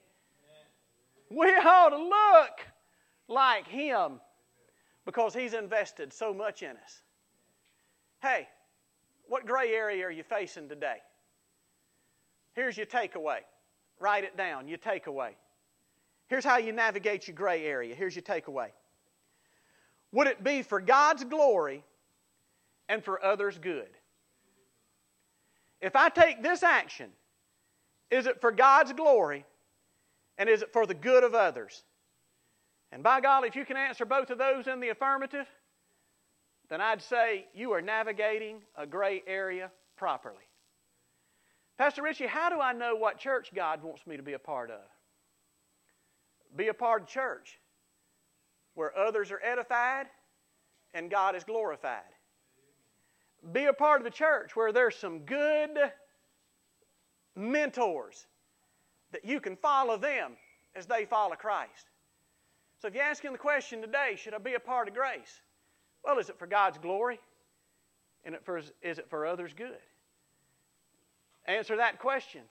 [1.36, 2.60] We ought to look
[3.28, 4.20] like Him
[5.06, 7.02] because He's invested so much in us.
[8.22, 8.48] Hey,
[9.28, 10.98] what gray area are you facing today?
[12.54, 13.40] Here's your takeaway.
[14.00, 15.32] Write it down, your takeaway.
[16.28, 17.96] Here's how you navigate your gray area.
[17.96, 18.70] Here's your takeaway.
[20.12, 21.84] Would it be for God's glory
[22.90, 23.90] and for others' good?
[25.82, 27.10] If I take this action,
[28.12, 29.46] is it for God's glory
[30.38, 31.84] and is it for the good of others?
[32.92, 35.48] And by golly, if you can answer both of those in the affirmative,
[36.70, 40.48] then I'd say you are navigating a gray area properly.
[41.78, 44.70] Pastor Richie, how do I know what church God wants me to be a part
[44.70, 44.82] of?
[46.56, 47.60] Be a part of church
[48.76, 50.06] where others are edified
[50.94, 52.02] and God is glorified.
[53.52, 55.72] Be a part of the church where there's some good
[57.36, 58.28] mentors
[59.14, 60.34] that you can follow them
[60.76, 61.86] as they follow Christ.
[62.82, 65.42] So if you're asking the question today, should I be a part of grace?
[66.04, 67.20] Well, is it for God's glory?
[68.26, 68.36] And
[68.82, 69.78] is it for others' good?
[71.46, 72.42] Answer that question,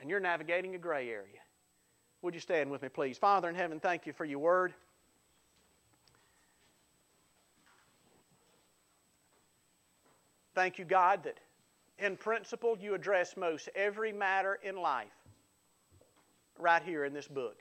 [0.00, 1.40] and you're navigating a gray area.
[2.22, 3.18] Would you stand with me, please?
[3.18, 4.74] Father in heaven, thank you for your word.
[10.54, 11.38] Thank you, God, that
[11.98, 15.08] in principle you address most every matter in life
[16.58, 17.58] right here in this book.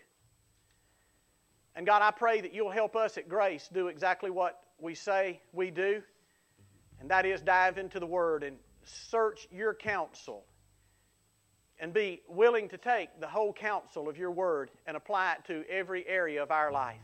[1.75, 5.41] And God, I pray that you'll help us at Grace do exactly what we say
[5.53, 6.01] we do,
[6.99, 10.43] and that is dive into the Word and search your counsel
[11.79, 15.63] and be willing to take the whole counsel of your Word and apply it to
[15.69, 17.01] every area of our life.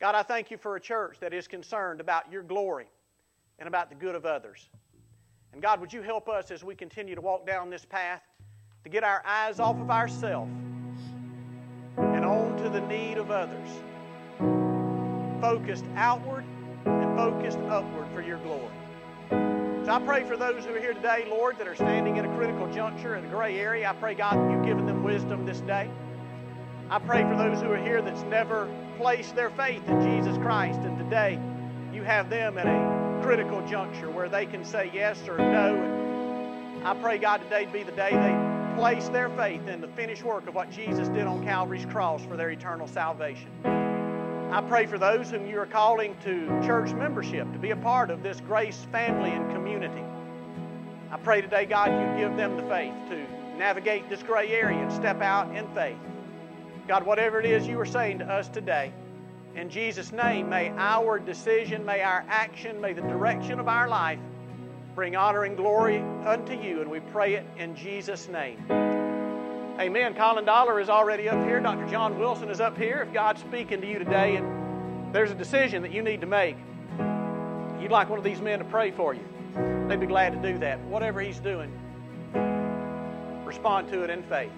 [0.00, 2.88] God, I thank you for a church that is concerned about your glory
[3.58, 4.68] and about the good of others.
[5.52, 8.22] And God, would you help us as we continue to walk down this path
[8.84, 10.52] to get our eyes off of ourselves
[11.96, 13.68] and on to the need of others,
[15.40, 16.44] focused outward
[16.84, 18.68] and focused upward for your glory.
[19.86, 22.36] So I pray for those who are here today, Lord, that are standing in a
[22.36, 23.88] critical juncture in a gray area.
[23.88, 25.90] I pray, God, that you've given them wisdom this day.
[26.90, 28.68] I pray for those who are here that's never
[28.98, 31.40] placed their faith in Jesus Christ, and today
[31.90, 36.82] you have them at a critical juncture where they can say yes or no.
[36.84, 38.43] I pray, God, today be the day they
[38.76, 42.36] place their faith in the finished work of what Jesus did on Calvary's cross for
[42.36, 43.48] their eternal salvation.
[43.64, 48.10] I pray for those whom you are calling to church membership to be a part
[48.10, 50.02] of this grace family and community.
[51.10, 54.92] I pray today, God, you give them the faith to navigate this gray area and
[54.92, 55.96] step out in faith.
[56.88, 58.92] God, whatever it is you are saying to us today,
[59.54, 64.18] in Jesus' name, may our decision, may our action, may the direction of our life
[64.94, 66.80] bring honor and glory unto you.
[66.80, 68.58] And we pray it in Jesus' name.
[69.80, 70.14] Amen.
[70.14, 71.58] Colin Dollar is already up here.
[71.60, 71.86] Dr.
[71.88, 73.02] John Wilson is up here.
[73.06, 76.56] If God's speaking to you today and there's a decision that you need to make,
[77.80, 79.24] you'd like one of these men to pray for you,
[79.88, 80.80] they'd be glad to do that.
[80.84, 81.72] Whatever he's doing,
[83.44, 84.52] respond to it in faith.